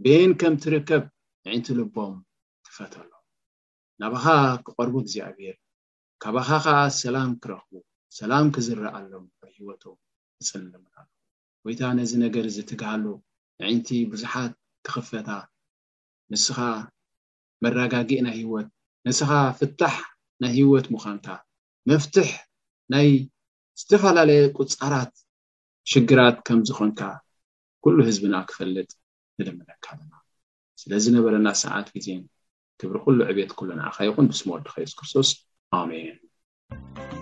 ቤን 0.04 0.32
ከም 0.40 0.54
ትርከብ 0.64 1.04
ንዒንቲ 1.44 1.66
ልቦም 1.78 2.16
ትፈተሎ 2.66 3.08
ናብኻ 4.00 4.26
ክቆርቡ 4.66 4.94
እግዚኣብሄር 5.04 5.56
ካባኻ 6.22 6.48
ከዓ 6.64 6.76
ሰላም 7.02 7.30
ክረኽቡ 7.42 7.72
ሰላም 8.18 8.46
ክዝረኣሎም 8.54 9.24
ብ 9.38 9.48
ሂወቶም 9.56 9.96
ፅንልምካ 10.48 10.94
ወይ 11.64 11.74
ታ 11.80 11.82
ነዚ 11.98 12.10
ነገር 12.24 12.44
እዚ 12.50 12.58
ትግሃሉ 12.70 13.04
ንዕንቲ 13.60 13.88
ብዙሓት 14.12 14.52
ክኽፈታ 14.86 15.28
ንስኻ 16.32 16.58
መራጋጊእ 17.64 18.20
ናይ 18.26 18.34
ሂወት 18.44 18.68
ንስኻ 19.06 19.30
ፍታሕ 19.58 19.96
ናይ 20.42 20.52
ሂወት 20.58 20.86
ምዃንካ 20.94 21.26
መፍትሕ 21.90 22.30
ናይ 22.92 23.08
ዝተፈላለየ 23.80 24.42
ቁፃራት 24.58 25.12
ሽግራት 25.92 26.36
ከምዝኮንካ 26.46 27.00
ኩሉ 27.84 27.96
ህዝብና 28.08 28.34
ክፈልጥ 28.48 28.90
ንልመለካለና 29.38 30.12
ስለዚ 30.80 31.04
ነበረና 31.16 31.48
ሰዓት 31.62 31.86
ግዜ 31.96 32.08
ክብሪ 32.80 32.96
ኩሉ 33.04 33.18
ዕቤየት 33.30 33.52
ኩሉ 33.58 33.68
ንኣኸ 33.78 33.96
ይቁን 34.08 34.26
ብስ 34.30 34.40
መወድካ 34.48 34.72
ዮሱ 34.84 34.92
ክርስቶስ 35.00 35.28
amen 35.72 37.15